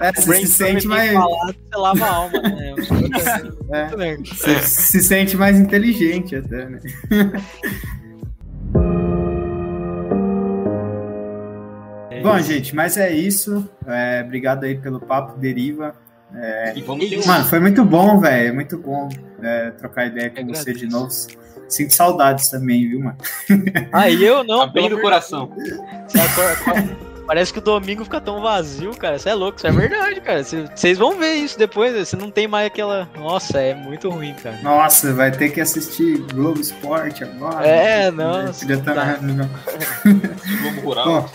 [0.02, 1.12] é, você se sente mais.
[1.12, 2.76] Falado, você lava a alma, né?
[3.74, 6.80] é, você se sente mais inteligente até, né?
[12.28, 13.68] Bom, gente, mas é isso.
[13.86, 15.96] É, obrigado aí pelo papo, Deriva.
[16.36, 16.74] É,
[17.26, 18.54] mano, foi muito bom, velho.
[18.54, 19.08] Muito bom
[19.42, 21.10] é, trocar ideia com você de novo.
[21.70, 23.18] Sinto saudades também, viu, mano?
[23.92, 24.60] Ah, eu não.
[24.60, 25.50] Tá bem no coração.
[27.28, 29.18] Parece que o domingo fica tão vazio, cara.
[29.18, 30.42] Isso é louco, isso é verdade, cara.
[30.44, 31.94] Vocês vão ver isso depois.
[31.94, 33.10] Você não tem mais aquela.
[33.18, 34.58] Nossa, é muito ruim, cara.
[34.64, 37.68] Nossa, vai ter que assistir Globo Esporte agora.
[37.68, 38.46] É, não.
[38.54, 39.20] Podia estar tá...
[40.06, 41.06] Globo Rural.
[41.06, 41.30] Bom,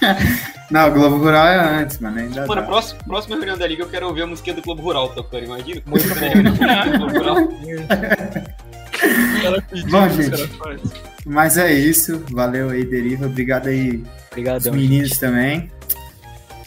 [0.70, 2.18] Não, o Globo Rural é antes, mano.
[2.18, 5.08] Ainda mano, próxima, próxima reunião da Liga eu quero ouvir a música do Globo Rural
[5.10, 5.82] tocando, imagina.
[5.86, 6.32] Muito bom.
[9.90, 10.50] Bom, gente.
[11.26, 12.24] Mas é isso.
[12.30, 13.26] Valeu aí, Deriva.
[13.26, 15.20] Obrigado aí, Obrigadão, os meninos gente.
[15.20, 15.70] também.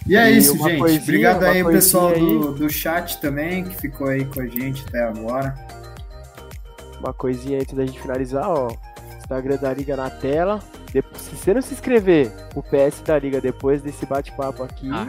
[0.05, 0.77] E é e isso, gente.
[0.77, 4.85] Coisinha, Obrigado aí, o pessoal do, do chat também, que ficou aí com a gente
[4.87, 5.53] até agora.
[6.99, 8.69] Uma coisinha antes da gente finalizar, ó.
[9.17, 10.63] Instagram da Liga na tela.
[10.87, 15.07] Se você não se inscrever o PS da Liga depois desse bate-papo aqui, ah,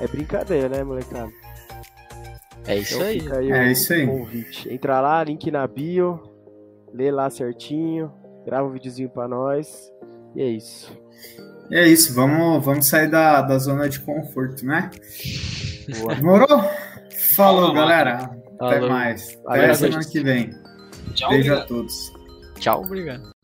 [0.00, 1.30] é brincadeira, né, molecada?
[2.66, 3.50] É isso então, aí.
[3.50, 3.52] aí.
[3.52, 4.06] É isso aí.
[4.06, 4.72] Convite.
[4.72, 6.20] Entra lá, link na bio,
[6.92, 8.12] lê lá certinho,
[8.44, 9.90] grava um videozinho pra nós.
[10.34, 10.92] E é isso.
[11.70, 14.90] É isso, vamos, vamos sair da, da zona de conforto, né?
[16.00, 16.14] Boa.
[16.14, 16.64] Demorou?
[17.34, 18.30] Falou, galera.
[18.60, 19.38] Até mais.
[19.46, 20.50] Até a semana que vem.
[21.14, 21.62] Tchau, Beijo obrigado.
[21.62, 22.12] a todos.
[22.58, 23.37] Tchau, obrigado.